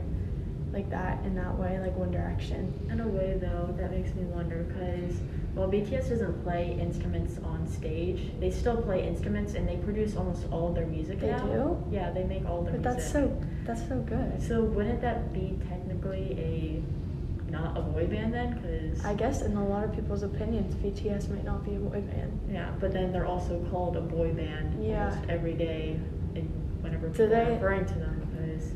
like 0.71 0.89
that 0.89 1.23
in 1.25 1.35
that 1.35 1.57
way, 1.57 1.79
like 1.79 1.95
One 1.95 2.11
Direction. 2.11 2.73
In 2.91 2.99
a 2.99 3.07
way, 3.07 3.37
though, 3.41 3.73
that 3.77 3.91
makes 3.91 4.13
me 4.13 4.23
wonder 4.23 4.63
because 4.63 5.15
while 5.53 5.69
BTS 5.69 6.09
doesn't 6.09 6.43
play 6.43 6.77
instruments 6.79 7.39
on 7.45 7.65
stage, 7.65 8.29
they 8.41 8.51
still 8.51 8.75
play 8.81 9.07
instruments 9.07 9.53
and 9.53 9.67
they 9.67 9.77
produce 9.77 10.17
almost 10.17 10.45
all 10.51 10.73
their 10.73 10.85
music 10.85 11.21
They 11.21 11.27
now. 11.31 11.45
do? 11.45 11.83
Yeah, 11.89 12.11
they 12.11 12.25
make 12.25 12.45
all 12.45 12.61
their 12.63 12.73
But 12.73 12.81
music. 12.81 12.99
that's 12.99 13.11
so 13.11 13.41
that's 13.65 13.87
so 13.87 13.97
good. 14.01 14.41
So 14.41 14.61
wouldn't 14.63 15.01
that 15.01 15.33
be 15.33 15.57
technically 15.67 16.31
a 16.39 17.51
not 17.51 17.77
a 17.77 17.81
boy 17.81 18.07
band 18.07 18.33
then? 18.33 18.53
Because 18.59 19.03
I 19.05 19.13
guess 19.13 19.41
in 19.41 19.55
a 19.55 19.65
lot 19.67 19.83
of 19.83 19.93
people's 19.93 20.23
opinions, 20.23 20.75
BTS 20.75 21.29
might 21.29 21.45
not 21.45 21.63
be 21.65 21.75
a 21.75 21.79
boy 21.79 22.01
band. 22.01 22.39
yeah, 22.51 22.71
but 22.79 22.91
then 22.93 23.11
they're 23.11 23.25
also 23.27 23.59
called 23.71 23.97
a 23.97 24.01
boy 24.01 24.31
band 24.33 24.83
Yeah. 24.83 25.09
almost 25.09 25.29
every 25.29 25.53
day, 25.53 25.99
in 26.35 26.45
whenever 26.81 27.09
people 27.09 27.33
are 27.33 27.51
referring 27.53 27.85
to 27.85 27.93
them 27.95 28.27
because 28.31 28.71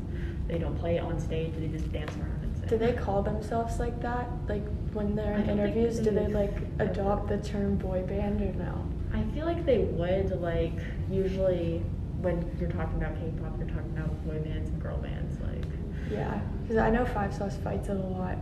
they 0.48 0.58
don't 0.58 0.78
play 0.78 0.96
it 0.96 1.02
on 1.02 1.18
stage; 1.20 1.52
they 1.56 1.68
just 1.68 1.90
dance 1.92 2.12
around 2.16 2.40
and 2.42 2.56
sing. 2.56 2.68
Do 2.68 2.78
they 2.78 2.92
call 2.92 3.22
themselves 3.22 3.78
like 3.78 4.00
that? 4.02 4.28
Like 4.48 4.66
when 4.92 5.14
they're 5.14 5.34
in 5.34 5.48
interviews, 5.48 5.98
do 6.00 6.10
they 6.10 6.26
like 6.28 6.54
adopt 6.78 7.28
the 7.28 7.38
term 7.38 7.76
boy 7.76 8.02
band 8.02 8.40
or 8.40 8.52
no? 8.54 8.84
I 9.12 9.22
feel 9.34 9.44
like 9.46 9.66
they 9.66 9.78
would 9.78 10.40
like 10.40 10.78
usually 11.10 11.82
when 12.22 12.50
you're 12.60 12.70
talking 12.70 12.96
about 13.02 13.14
K-pop, 13.16 13.58
you're 13.58 13.68
talking 13.68 13.92
about 13.96 14.24
boy 14.26 14.38
bands 14.40 14.68
and 14.70 14.80
girl 14.82 14.98
bands. 14.98 15.40
Like, 15.40 15.64
Yeah, 16.10 16.40
because 16.62 16.76
I 16.76 16.90
know 16.90 17.04
Five 17.06 17.32
Sauce 17.34 17.56
fights 17.56 17.88
it 17.88 17.96
a 17.96 18.00
lot. 18.00 18.36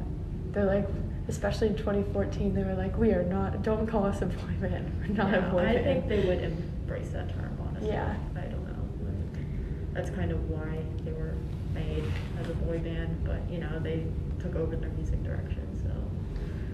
They're 0.53 0.65
like, 0.65 0.89
especially 1.29 1.69
in 1.69 1.77
2014, 1.77 2.55
they 2.55 2.65
were 2.65 2.75
like, 2.75 2.97
we 2.99 3.13
are 3.13 3.23
not, 3.25 3.63
don't 3.63 3.87
call 3.87 4.05
us 4.05 4.23
a 4.23 4.27
boy 4.27 4.53
band. 4.61 4.91
We're 5.09 5.15
not 5.15 5.31
yeah, 5.33 5.47
a 5.47 5.51
boy 5.51 5.61
I 5.61 5.65
band. 5.75 5.79
I 5.79 5.83
think 5.83 6.09
they 6.09 6.25
would 6.27 6.43
embrace 6.43 7.11
that 7.11 7.29
term. 7.31 7.57
Honestly, 7.69 7.91
Yeah. 7.91 8.15
I 8.37 8.41
don't 8.41 8.65
know. 8.67 9.07
Like, 9.07 9.95
that's 9.95 10.11
kind 10.11 10.33
of 10.33 10.49
why 10.51 10.79
they 11.05 11.13
were 11.13 11.35
made 11.75 12.05
as 12.41 12.49
a 12.49 12.55
boy 12.55 12.79
band, 12.79 13.25
but 13.25 13.41
you 13.51 13.59
know 13.59 13.79
they 13.79 14.05
took 14.41 14.57
over 14.57 14.75
their 14.75 14.91
music 14.91 15.23
direction. 15.23 15.67
So 15.83 15.91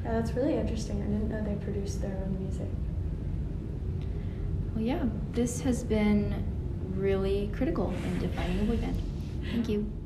Yeah, 0.04 0.12
that's 0.12 0.32
really 0.32 0.54
interesting. 0.54 1.02
I 1.02 1.06
didn't 1.06 1.28
know 1.30 1.42
they 1.42 1.56
produced 1.64 2.00
their 2.00 2.16
own 2.24 2.38
music. 2.40 2.68
Well, 4.74 4.84
yeah, 4.84 5.04
this 5.32 5.60
has 5.62 5.82
been 5.84 6.44
really 7.04 7.50
critical 7.52 8.00
in 8.02 8.18
defining 8.18 8.60
a 8.60 8.64
boy 8.64 8.76
band. 8.76 9.02
Thank 9.52 9.68
you. 9.68 10.03